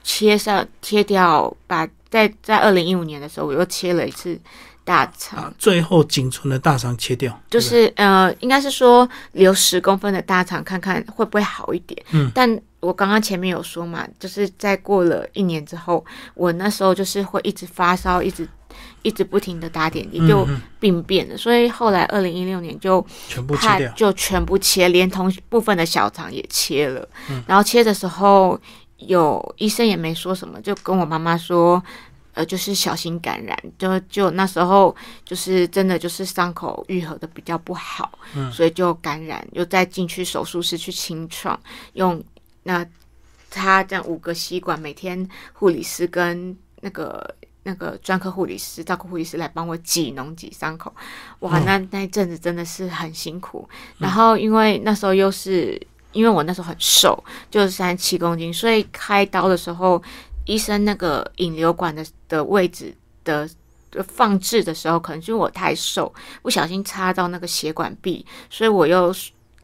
[0.05, 4.39] 切上切掉，把在在二零一五年的时候，我又切了一次
[4.85, 12.01] 大肠，最后仅存的大肠切掉，就是呃，应该是说留十公分的大肠，看看会不会好一点。
[12.13, 18.47] 嗯，但我刚刚前面有说嘛，就是在过了一年之后，我那时候就是会一直发烧，一直
[19.01, 20.47] 一直不停的打点滴，就
[20.79, 21.37] 病变了。
[21.37, 27.09] 所以后来二零一六年就全部切掉，就全部切，连同部分的小肠也切了。
[27.31, 28.61] 嗯，然后切的时候。
[29.07, 31.83] 有医生也没说什么，就跟我妈妈说，
[32.33, 41.59] 呃，就是小心感染，就就那时候就是真的就是伤口愈合的比较不好，嗯，所以就感染，又再进去手术室去清创，
[41.93, 42.23] 用
[42.65, 42.85] 那
[43.51, 50.93] 他这样五个吸管，每天护理师跟那个那个专科护理师、照顾护理师来帮我挤脓挤伤口，
[51.41, 55.81] 哇，那那一阵子真的是很辛苦，然后因为那时候又是。
[56.15, 60.03] 因为我那时候很瘦，就是三十七公斤，所以开刀的时候，
[60.47, 63.47] 医生那个引流管的的位置的
[64.09, 69.15] 放置的时候，可能就是我太瘦，不小心插到那个血管壁，所以我又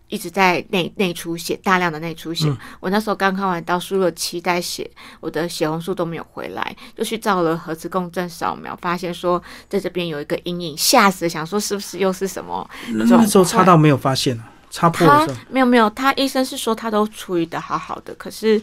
[0.09, 2.53] 一直在内内出血，大量的内出血。
[2.81, 4.89] 我那时候刚看完刀，输了七袋血，
[5.21, 12.69] 我的血红素都没有回来，就去照了核磁共振扫描，发现说在这边有一个阴影，吓死，想说是不是又是什么？
[12.95, 14.51] 那时候插到没有发现啊。
[14.70, 18.61] 他没有没有，他医生是说他都处理的好好的，可是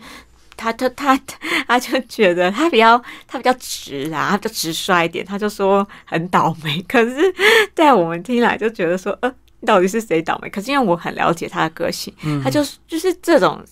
[0.55, 1.19] 他他他
[1.67, 6.81] 他就觉得他比较他比较直啊，他比较直率一点，他就说很倒霉。
[6.87, 7.33] 可是，
[7.75, 9.31] 在我们听来就觉得说，呃，
[9.65, 10.49] 到底是谁倒霉？
[10.49, 13.63] 可是因为我很了解他的个性，他就是就是这种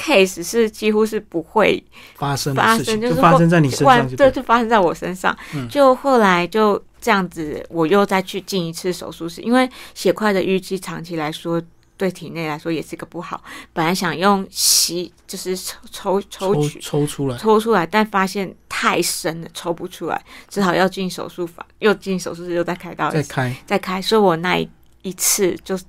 [0.00, 1.82] case 是几乎是不会
[2.16, 5.36] 发生发生，就是发生在你身上，对，就发生在我身上。
[5.68, 6.82] 就后来就。
[7.02, 11.58] 这样子，我又再去进一次手术室，因为血块的淤积长期来说
[11.96, 13.42] 对体内来说也是一个不好。
[13.72, 24.02] 本来想用吸，就是抽抽抽取抽出来，抽出来，但发现太深了，抽不出来，只好要进手术房，又进手术室，又再开刀，再开，再开。
[24.02, 24.58] 所以我那
[25.00, 25.80] 一次就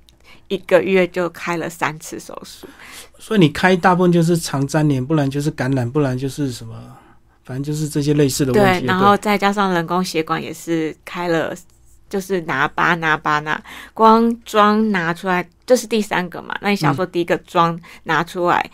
[0.48, 2.66] 一个月就开了三次手术。
[3.22, 6.74] 所以你开大部分就是肠粘连，不然就是感染，不然就是什么。
[7.44, 11.54] 反正就是这些类似的问对，然后再加上人工血管也是开了，
[12.08, 13.60] 就是拿拔拿拔拿，
[13.94, 16.56] 光装拿出来，这是第三个嘛？
[16.60, 18.68] 那你想说第一个装拿出来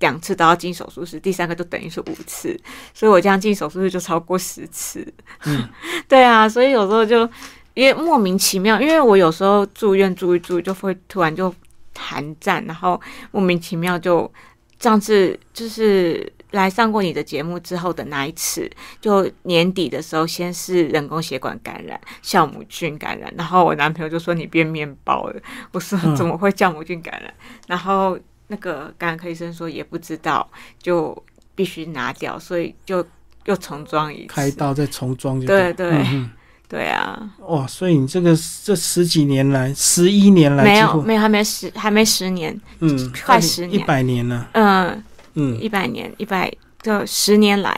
[0.00, 2.58] 两次都要进手术室，第三个就等于是五次，
[2.92, 5.06] 所以我这样进手术室就超过十次。
[5.44, 5.68] 嗯，
[6.08, 7.28] 对啊，所以有时候就
[7.74, 11.54] 因为莫名其妙，因为我有时候住院住一住就会突然就
[11.98, 14.30] 寒战，然后莫名其妙就
[14.78, 18.70] 上次就是来上过你的节目之后的那一次，
[19.00, 25.40] 就年底的时候，先是人工血管感染、酵母菌感染，然后我男朋友就说你变面包了，
[25.72, 26.14] 我说嗯。
[26.14, 27.34] 怎么会酵母菌感染？
[27.66, 28.18] 然后
[28.48, 31.16] 那个感染科医生说也不知道，就
[31.54, 33.04] 必须拿掉，所以就
[33.46, 34.28] 又重装一次。
[34.28, 36.30] 开刀再重装就对对嗯
[36.74, 43.80] 对啊，哇，所以你这个这十几年来，十一年来没有没有还没十还没十年，嗯，快十年。
[43.80, 45.04] 一百年了，嗯，
[45.34, 46.52] 嗯，一百年一百
[46.82, 47.72] 就十年来，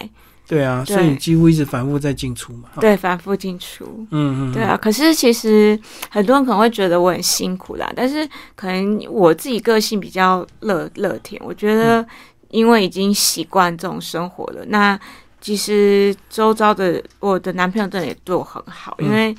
[0.48, 0.96] 对啊，对。
[0.96, 2.70] 所以你几乎一直反复在进出嘛。
[2.74, 3.84] 哈，对，反复进出。
[4.12, 5.78] 嗯嗯，对啊，可是其实
[6.08, 12.02] 很多人可能会觉得我很辛苦啦，但是可能我自己个性比较乐乐天，我觉得
[12.48, 14.98] 因为已经习惯这种生活了，那
[15.46, 19.32] 其实周遭的我的男朋友真的也对我很好，因为、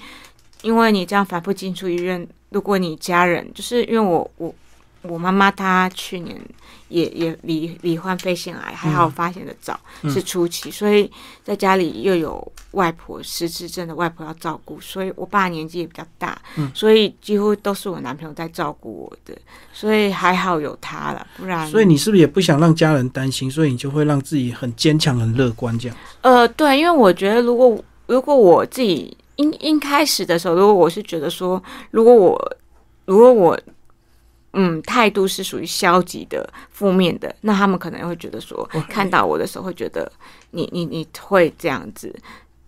[0.61, 4.55] 因为你这样反复进出医院，如果你家人就是因为我我
[5.01, 6.41] 我妈妈她去年
[6.89, 10.11] 也也罹罹患肺腺癌，还好发现的早，嗯。
[10.11, 11.09] 是初期，所以
[11.43, 19.37] 在家里又有外婆失智症的外婆要照顾，所以我爸年纪也比较大，嗯所以几乎都是我男朋友在照顾我的，
[19.73, 25.97] 所以还好有他了，不然所以你是不是也不想让家人担心，所以你就会让自己很坚强、很乐观这样？
[26.21, 31.61] 呃，对，因为我觉得如果如果我自己一一开始的时候，如果我是觉得说，
[31.91, 32.57] 如果我
[33.05, 33.59] 如果我
[34.53, 40.11] 嗯态度是属于消极的、负面的，那他们可能会觉得说，看到我的时候会觉得
[40.51, 42.13] 你你你会这样子，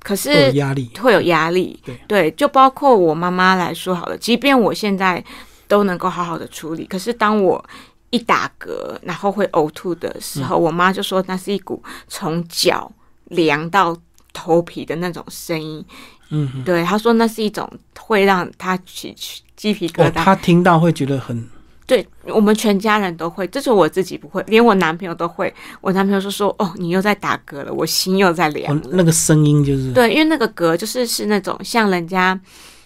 [0.04, 0.92] 可是会有压力。
[1.02, 1.80] 会有压力。
[2.08, 5.24] 对就包括我妈妈来说好了，即便我现在
[5.68, 7.64] 都能够好好的处理，可是当我
[8.10, 12.92] 一打嗝，然后会呕吐的时候，我妈就说那是一股从脚
[13.26, 13.96] 凉到
[14.34, 15.84] 头皮的那种声音。
[16.30, 17.68] 嗯，对，她说那是一种
[17.98, 20.24] 会让她起起鸡皮疙哦，瘩。
[20.24, 21.48] 他听到会觉得很
[21.90, 25.52] 对我们全家人都会，这是我自己不会，连我男朋友都会。
[25.82, 28.78] 我男朋友就说：“哦，你又在打嗝了，我心又在凉。
[28.78, 32.40] 哦那个声音就是对，因为那个嗝就是是那种像人家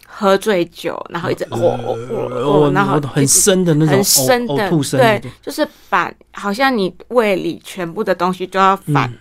[0.08, 9.18] 喝醉酒，然后一直哦哦哦哦，然后呃很深的那种很深的呕吐声，对，就是把好像你胃里全部的东西都要反嗯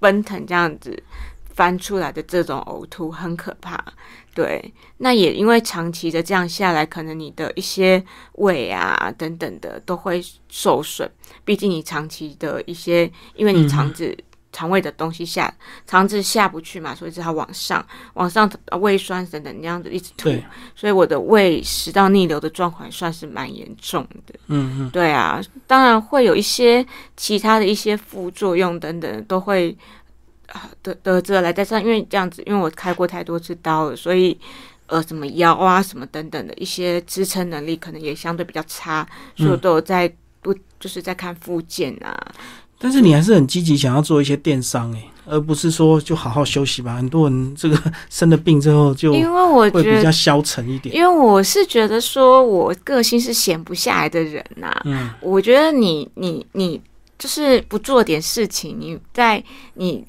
[0.00, 1.00] 奔腾这样子
[1.54, 3.80] 翻出来的这种呕吐很可怕。
[4.40, 8.02] 对，那也因为长期的这样下来，可能你的一些
[8.36, 11.10] 胃啊等等的都会受损。
[11.44, 14.16] 毕竟你长期的一些，因为你肠子、
[14.50, 15.52] 肠胃的东西下，
[15.86, 17.84] 肠子下不去嘛，所以只好往上，
[18.14, 20.30] 往上呃胃酸等等那样子一直吐，
[20.74, 24.34] 所以我的胃食道逆流的状况算是蛮严重的。
[24.46, 29.99] 嗯嗯，对啊，当然会有一些其他的一些副作用等等，都会啊
[30.82, 31.52] 得得知而来。
[31.52, 34.36] 加上因为这样子，因为我开过太多次刀了，所以
[34.86, 42.16] 呃，什么腰啊什么等等的一些支撑能力可能也相对比较差，所以我都有在不就是在看附件啊。
[42.82, 46.96] 但是你还是很积极，想要做一些电商诶，而不是说就好好休息吧。
[46.96, 47.78] 很多人这个
[48.08, 50.94] 生了病之后就因为我会觉得比较消沉一点。
[50.96, 56.80] 因为我是觉得说，我个性是闲不下来的人呐、嗯我觉得你你你
[57.18, 59.44] 就是不做点事情，你在
[59.74, 60.02] 你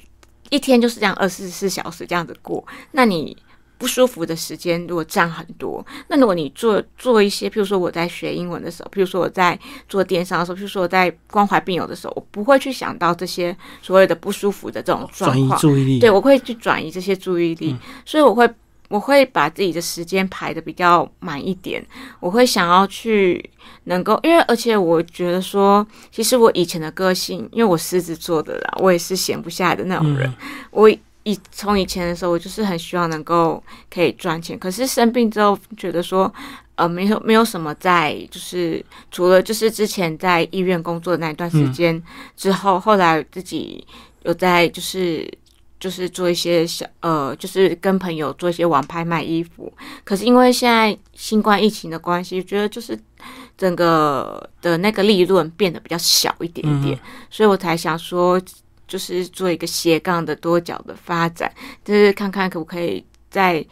[0.52, 3.36] 一天就是这样二十四小时这样子过，那你
[3.78, 9.58] 不舒服的时间如果占很多，那如果你做做一些，譬如说我在学英文的时候，譬如说我在
[9.90, 15.60] 做电商的时候，譬如说我在关怀病友的时候，我不会去想到这些所谓的不舒服的这种状转移况。
[15.60, 17.76] 注意力，对，我会去转移这些注意力，
[18.06, 18.48] 所以我会
[18.92, 21.84] 我会把自己的时间排的比较满一点，
[22.20, 23.50] 我会想要去
[23.86, 30.36] 能够，因为而且我觉得说，其实我以前的个性，因为我狮子座的啦，我也是闲不下来的那种人，嗯
[30.72, 30.90] 我
[31.24, 36.32] 以从以前的时候，我就是很希望能够可以赚钱，可是生病之后觉得说。
[36.76, 42.02] 呃，没有没有什么在，就是除了就是之前在医院工作的那一段时间
[42.36, 43.86] 之后，后来自己
[44.24, 45.30] 有在就是
[45.82, 49.74] 就是做一些小呃，就是跟朋友做一些网拍卖衣服。
[50.06, 52.98] 可是因为现在新冠疫情的关系，觉得就是
[53.58, 56.98] 整个的那个利润变得比较小一点点，
[57.30, 58.40] 所以我才想说，
[58.88, 61.52] 就是做一个斜杠的多角的发展，
[61.84, 63.66] 就是看看可不可以在。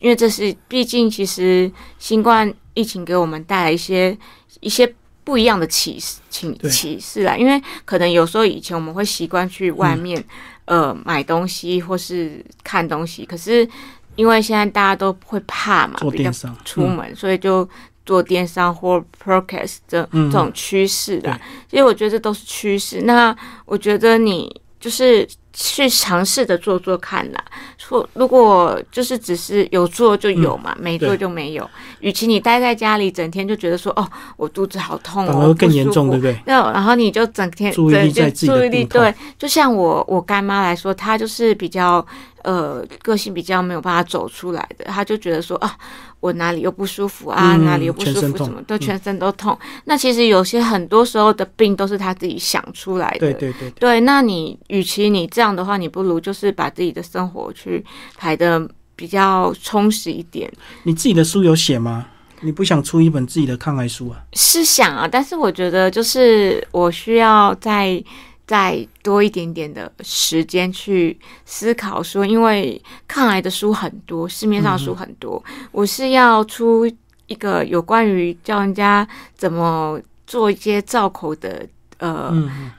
[0.00, 4.14] 因为这是，毕竟其实新冠疫情给我们带来一些
[4.60, 7.34] 一些不一样的启示启启示啦。
[7.38, 10.22] 因为可能有时候以前我们会习惯去外面，
[10.66, 13.24] 呃买东西或是看东西。
[13.24, 13.68] 可是
[14.16, 17.68] 因为现在大家都会怕嘛，做电商出门，所以就
[18.06, 21.38] 做电商或 podcast 这这种趋势的。
[21.70, 23.02] 其实我觉得这都是趋势。
[23.02, 25.26] 那我觉得你就是。
[25.54, 27.42] 去尝试着做做看啦，
[27.78, 31.70] 说如果就是只是有做就有嘛，没做就没有。
[32.00, 36.36] 与其你待在家里整天就觉得说哦，我肚子好痛，反而更严重，对不对？
[36.44, 42.04] 那然后你就整天注意力在自己的注意力对，就像我我干妈来说，她就是比较。
[42.44, 45.76] 呃，个性比较没有办法走出来的，他就觉得说啊，
[46.20, 49.58] 我哪里又不舒服啊，哪里又不舒服，什么都全身都痛。
[49.86, 53.18] 那其实有些很多时候的病都是他自己想出来的。
[53.18, 53.70] 对对对。
[53.70, 57.82] 对，那你与其你这样的话，你不如就是把自己的生活去
[58.18, 60.52] 排的比较充实一点。
[60.82, 62.06] 你自己的书有写吗？
[62.42, 64.20] 你不想出一本自己的抗癌书啊？
[64.34, 68.04] 是想啊，但是我觉得就是我需要在。
[68.46, 75.42] 再多一点点的时间去思考，说，因为抗癌的书很多，市面上书很多，
[75.72, 76.86] 我是要出
[77.26, 81.66] 一个有关于教人家怎么做一些造口的。
[81.98, 82.32] 呃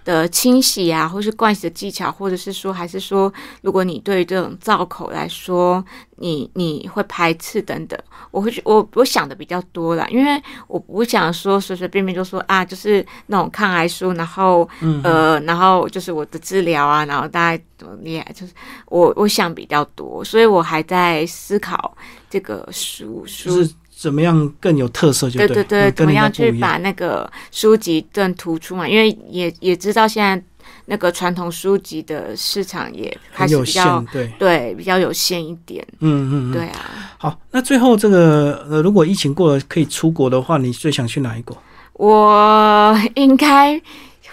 [0.04, 5.84] 的清洗啊，或是灌洗的技巧，或者是说，还是说，如果你对于这种造口来说，
[6.18, 8.00] 你你会排斥等等，
[8.32, 14.68] 我会我我想的比较多啦，因为我不想说随随便便就说啊，就是那种抗癌书，然后
[15.04, 18.54] 呃，然后就是我的治疗啊，然后大家怎么厉害，就是
[18.88, 21.96] 我我想比较多，所以我还在思考
[22.30, 23.68] 这个书书。
[23.98, 25.30] 怎么样更有特色？
[25.30, 28.88] 就对对对，怎么样去把那个书籍更突出嘛？
[28.88, 30.44] 因为也也知道现在
[30.88, 35.84] 那个传统书籍的市场也开始比较对对比较有限一点。
[36.02, 37.16] 嗯嗯，对啊。
[37.18, 41.58] 好，那最后这个呃，如果疫情过了可以出国的话，你最想去哪一国？
[41.94, 43.82] 我应该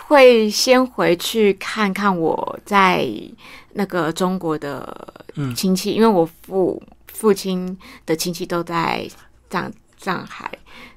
[0.07, 3.09] 会先回去看看我在
[3.75, 5.15] 那个中国的
[5.55, 9.09] 亲戚，因为我父父亲的亲戚都在。
[9.53, 10.51] 上上海，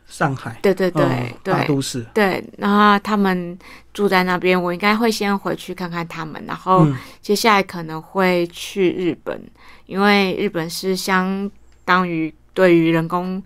[0.08, 1.04] 上海，对对对
[1.44, 2.42] 对，大都市，对。
[2.58, 3.60] 然后他们
[3.94, 6.88] 住在那边，我应该会先回去看看他们，然后
[7.22, 9.40] 接下来可能会去日本，
[9.86, 11.52] 因为日本是相
[11.84, 13.44] 当于对于人工。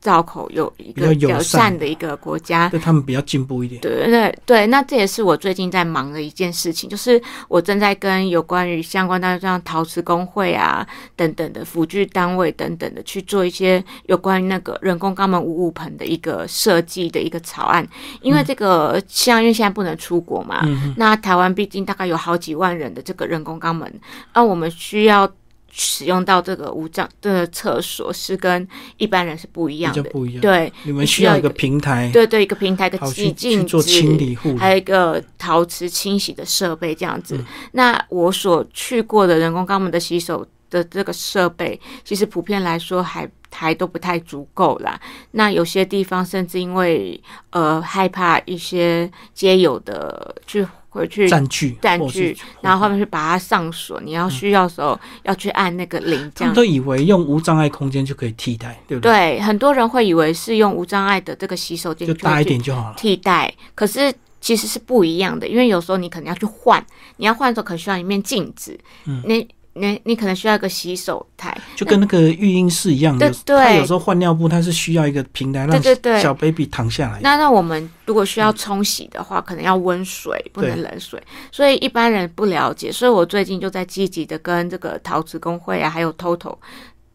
[0.00, 3.80] 造口有一个友善的一个国家，对他们比较进步一点。
[3.82, 17.86] 对对对，那这也是我最近在忙的一件事情，就是我正在跟有关于相关的像陶瓷工会啊等等的辅具单位等等的去做一些有关于那个人工肛门五五盆的一个设计的一个草案。
[18.22, 24.00] 因为这个像因为现在不能出国嘛，那台湾毕竟大概有好几万人的这个人工肛门，
[24.34, 25.30] 那我们需要。
[25.70, 28.66] 使用到这个无障的厕所是跟
[28.96, 30.40] 一般人是不一样的，不一样。
[30.40, 37.42] 对，你们需要一个平台，对对，一个平台的洗净做清理护，还有一个陶瓷清洗的设备这样子。
[37.72, 45.00] 那我所去过的人工肛门的洗手的这个设备，其实普遍来说还还都不太足够啦。
[45.32, 50.66] 那有些地方甚至因为呃害怕一些街友的去。
[50.90, 54.00] 回去占据占据，然后后面去把它上锁。
[54.02, 59.10] 你要需要的时候要去按那个铃，这样都以为用无障碍空间就可以替代，对不对？
[59.12, 63.52] 对，很多人会以为是用无障碍的这个洗手间就大一点就好了，替代。
[63.74, 66.84] 可是其实是不一样的，因为有时候你可能要去换，
[67.16, 69.46] 你要换的时候可能需要一面镜子，嗯，那。
[69.74, 73.30] 你你可能需要一个洗手台，就跟那个育婴室一样的。
[73.44, 77.20] 对对，有时候换尿布，它是需要一个平台让小 baby 躺下来。
[77.22, 82.90] 那那我们如果需要冲洗的话，可能要温水，不能冷水，所以一般人不了解。
[82.90, 86.56] 所以我最近就在积极的跟这个陶瓷工会啊，还有 TOTO。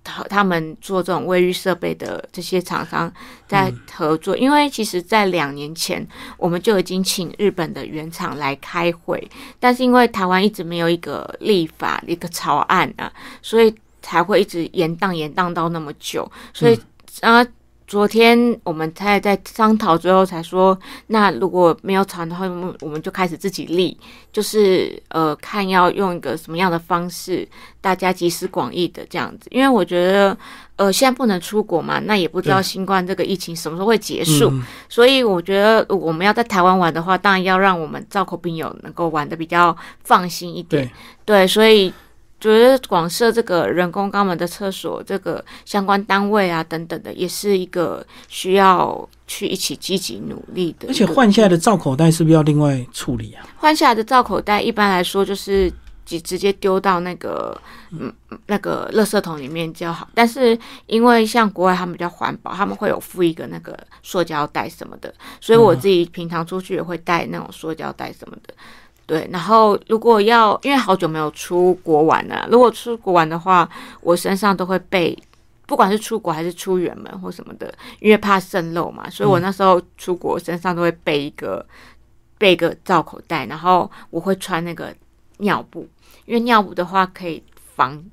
[0.05, 3.11] 他他们做这种卫浴设备的这些厂商
[3.45, 9.29] 在合作，因为其实，在两年前我们就已经请日本的原厂来开会，
[9.59, 16.79] 但是因为台湾一直没有一个立法一个草案啊，所以才会一直延宕延宕到那么久，所以
[17.19, 17.45] 啊。
[17.87, 20.77] 昨天我们才在商讨，最后才说，
[21.07, 23.95] 那如果没有草的话，我们我们就开始自己立，
[24.33, 27.47] 就是呃，看要用一个什么样的方式，
[27.81, 29.47] 大家集思广益的这样子。
[29.51, 30.35] 因为我觉得，
[30.77, 34.51] 呃，现在不能出国嘛，那也不知道新冠这个疫情什么时候会结束，
[34.89, 40.89] 所以我觉得我们要在台湾玩的话，当然要让我们造口病友能够玩的比较放心一点。
[41.23, 41.93] 对，所以。
[42.53, 50.87] 觉得广设这个人工肛门的厕所，这个相关单位啊等等的，也是一个需要去一起积极努力的。
[50.87, 53.45] 而且换下来的造口袋是不是要另外处理啊？
[53.57, 55.71] 换下来的造口袋一般来说就是
[56.05, 57.59] 直直接丢到那个
[57.91, 58.13] 嗯
[58.45, 60.07] 那个垃圾桶里面就好。
[60.13, 68.53] 但是因为像国外他们比较环保，他们会有附一个那个塑胶袋什么的，所以我自己平常出去也会带那种塑胶袋什么的。
[69.07, 73.69] 对，然后如果要，因为好久没有出国玩了，如果出国玩的话，
[74.01, 75.15] 我身上都会备，
[75.67, 81.63] 不管是出国还是出远门或什么的，因为怕渗漏嘛，所以我那时候出国身上都会备一个
[82.39, 84.91] 备一个罩口袋，然后我会穿那个
[85.37, 85.87] 尿布，
[86.25, 87.43] 因为尿布的话可以
[87.75, 88.03] 防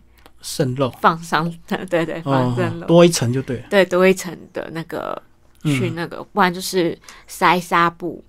[0.43, 1.51] 渗漏，放伤，
[1.89, 5.21] 对对，防渗漏，多一层就对了，对，多一层的那个
[5.63, 8.23] 去那个，不然就是塞纱布。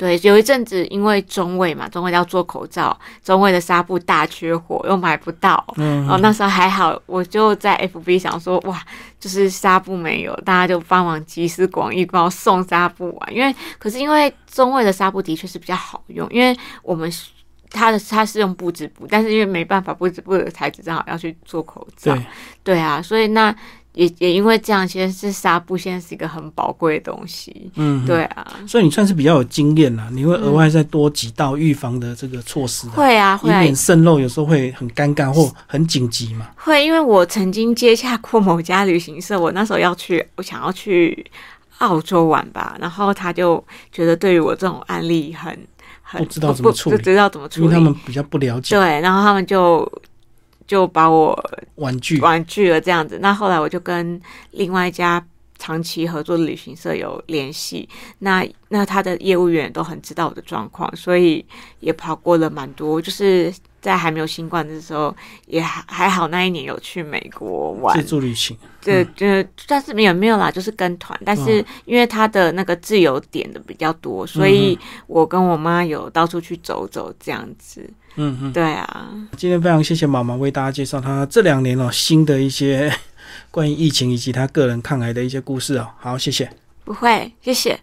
[0.00, 5.62] 对，有一阵子因为中卫嘛，中卫要做口罩，中卫的纱布大缺货，又买不到。
[5.76, 8.82] 嗯，哦，那时候还好，我就在 FB 想说，哇，
[9.18, 13.28] 就是纱布没有，大家就帮忙集思广益，帮我送纱布啊。
[13.30, 17.12] 因为，可是因为中卫的纱布的确是比较好用，因为我们
[17.68, 22.14] 它的它是用布织布，但是因为没办法，布织布的材质正好要去做口罩。
[22.14, 22.26] 对，
[22.64, 23.54] 对啊，所以那。
[24.00, 27.70] 也也因为这样，其实是纱布现在是一个很宝贵的东西。
[27.74, 30.08] 嗯，对啊，所以你算是比较有经验啦。
[30.10, 36.48] 你会额外再多几道预防的这个措施，会啊，会以免渗漏，有时候会很尴尬或很紧急嘛。
[36.56, 41.26] 会，因为我曾经接洽过某家旅行社，我那时候要去，我想要去
[41.78, 45.54] 澳洲玩吧，然后他就觉得对于我这种案例很
[46.00, 48.74] 很不知道怎么处理，不知道怎么处理，因为他们比较不了解。
[48.74, 49.86] 对，然后他们就。
[50.70, 51.36] 就把我
[51.74, 55.20] 婉拒婉拒了这样子，那后来我就跟另外一家
[55.58, 57.88] 长期合作的旅行社有联系，
[58.20, 61.44] 那那他的业务员都很知道我的状况，所以
[61.80, 65.12] 也跑过了蛮多，就是在还没有新冠的时候，
[65.48, 67.98] 也还还好那一年有去美国玩。
[67.98, 69.26] 自助旅行，对，就
[69.66, 77.90] 但是没有没有啦，就是跟团，但是因为他的那个自由点的比较多，所以我跟我妈有到处去走走这样子。
[78.16, 82.92] 嗯嗯，对啊，今天非常谢谢妈妈为大家介绍她这两年哦新的一些
[83.50, 85.88] 关于疫情以及她个人抗癌的一些故事哦。
[85.98, 86.50] 好，谢谢。
[86.84, 87.78] 不会，谢谢。